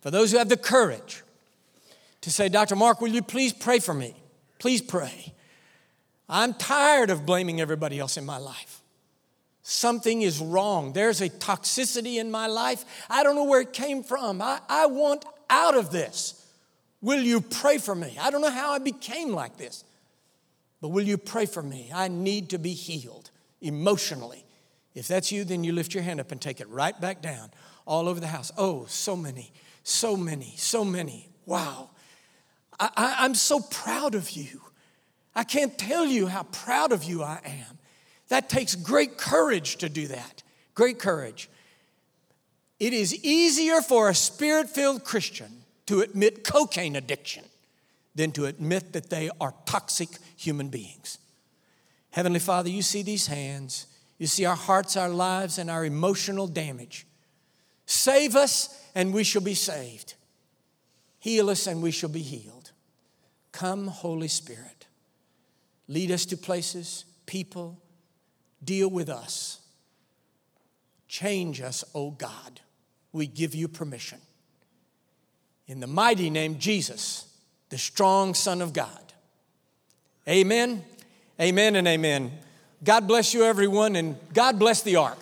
for 0.00 0.10
those 0.10 0.32
who 0.32 0.38
have 0.38 0.48
the 0.48 0.56
courage 0.56 1.22
to 2.22 2.30
say, 2.30 2.48
Dr. 2.48 2.76
Mark, 2.76 3.00
will 3.00 3.08
you 3.08 3.22
please 3.22 3.52
pray 3.52 3.78
for 3.78 3.94
me? 3.94 4.14
Please 4.58 4.82
pray. 4.82 5.32
I'm 6.28 6.54
tired 6.54 7.10
of 7.10 7.24
blaming 7.24 7.60
everybody 7.60 7.98
else 7.98 8.16
in 8.16 8.26
my 8.26 8.38
life. 8.38 8.82
Something 9.62 10.22
is 10.22 10.40
wrong. 10.40 10.92
There's 10.92 11.20
a 11.20 11.28
toxicity 11.28 12.18
in 12.18 12.30
my 12.30 12.46
life. 12.46 12.84
I 13.10 13.22
don't 13.22 13.34
know 13.34 13.44
where 13.44 13.60
it 13.60 13.72
came 13.72 14.02
from. 14.02 14.40
I, 14.40 14.60
I 14.68 14.86
want 14.86 15.24
out 15.50 15.76
of 15.76 15.90
this. 15.90 16.46
Will 17.00 17.20
you 17.20 17.40
pray 17.40 17.78
for 17.78 17.94
me? 17.94 18.16
I 18.20 18.30
don't 18.30 18.40
know 18.40 18.50
how 18.50 18.72
I 18.72 18.78
became 18.78 19.32
like 19.32 19.56
this, 19.56 19.84
but 20.80 20.88
will 20.88 21.04
you 21.04 21.18
pray 21.18 21.46
for 21.46 21.62
me? 21.62 21.90
I 21.92 22.08
need 22.08 22.50
to 22.50 22.58
be 22.58 22.72
healed 22.72 23.30
emotionally. 23.60 24.44
If 24.94 25.08
that's 25.08 25.30
you, 25.32 25.44
then 25.44 25.64
you 25.64 25.72
lift 25.72 25.94
your 25.94 26.02
hand 26.02 26.20
up 26.20 26.32
and 26.32 26.40
take 26.40 26.60
it 26.60 26.68
right 26.68 26.98
back 27.00 27.22
down 27.22 27.50
all 27.86 28.08
over 28.08 28.20
the 28.20 28.26
house. 28.26 28.52
Oh, 28.56 28.86
so 28.86 29.16
many, 29.16 29.52
so 29.82 30.16
many, 30.16 30.54
so 30.56 30.84
many. 30.84 31.28
Wow. 31.46 31.90
I, 32.78 33.16
I'm 33.20 33.34
so 33.34 33.60
proud 33.60 34.14
of 34.14 34.30
you. 34.30 34.60
I 35.34 35.44
can't 35.44 35.76
tell 35.78 36.04
you 36.04 36.26
how 36.26 36.44
proud 36.44 36.92
of 36.92 37.04
you 37.04 37.22
I 37.22 37.40
am. 37.44 37.78
That 38.28 38.48
takes 38.48 38.74
great 38.74 39.16
courage 39.18 39.76
to 39.76 39.88
do 39.88 40.08
that. 40.08 40.42
Great 40.74 40.98
courage. 40.98 41.48
It 42.78 42.92
is 42.92 43.14
easier 43.24 43.80
for 43.80 44.08
a 44.08 44.14
spirit 44.14 44.68
filled 44.68 45.04
Christian 45.04 45.64
to 45.86 46.00
admit 46.00 46.44
cocaine 46.44 46.96
addiction 46.96 47.44
than 48.14 48.30
to 48.32 48.46
admit 48.46 48.92
that 48.92 49.10
they 49.10 49.30
are 49.40 49.54
toxic 49.64 50.08
human 50.38 50.68
beings. 50.68 51.18
Heavenly 52.10 52.38
Father, 52.38 52.70
you 52.70 52.82
see 52.82 53.02
these 53.02 53.26
hands. 53.26 53.86
You 54.18 54.26
see 54.26 54.44
our 54.44 54.56
hearts, 54.56 54.96
our 54.96 55.08
lives, 55.08 55.58
and 55.58 55.70
our 55.70 55.84
emotional 55.84 56.46
damage. 56.46 57.06
Save 57.86 58.36
us, 58.36 58.82
and 58.94 59.12
we 59.12 59.24
shall 59.24 59.42
be 59.42 59.54
saved. 59.54 60.14
Heal 61.18 61.50
us, 61.50 61.66
and 61.66 61.82
we 61.82 61.90
shall 61.90 62.08
be 62.08 62.22
healed. 62.22 62.72
Come, 63.52 63.88
Holy 63.88 64.28
Spirit. 64.28 64.86
Lead 65.88 66.10
us 66.10 66.24
to 66.26 66.36
places, 66.36 67.04
people, 67.26 67.80
Deal 68.64 68.90
with 68.90 69.08
us. 69.08 69.60
Change 71.06 71.60
us, 71.60 71.84
O 71.94 72.10
God. 72.10 72.60
We 73.12 73.26
give 73.26 73.54
you 73.54 73.68
permission. 73.68 74.18
In 75.66 75.80
the 75.80 75.86
mighty 75.86 76.30
name 76.30 76.58
Jesus, 76.58 77.32
the 77.68 77.78
strong 77.78 78.34
Son 78.34 78.60
of 78.60 78.72
God. 78.72 79.07
Amen, 80.28 80.84
amen, 81.40 81.74
and 81.74 81.88
amen. 81.88 82.30
God 82.84 83.08
bless 83.08 83.32
you, 83.32 83.44
everyone, 83.44 83.96
and 83.96 84.14
God 84.34 84.58
bless 84.58 84.82
the 84.82 84.96
ark. 84.96 85.18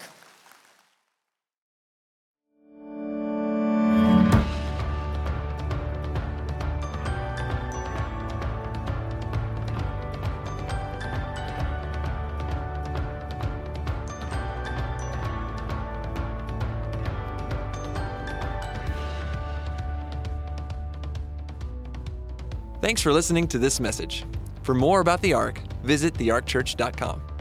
Thanks 22.80 23.00
for 23.00 23.12
listening 23.12 23.46
to 23.48 23.58
this 23.58 23.78
message. 23.78 24.24
For 24.66 24.74
more 24.74 24.98
about 24.98 25.22
the 25.22 25.32
Ark, 25.32 25.60
visit 25.84 26.14
thearkchurch.com. 26.14 27.35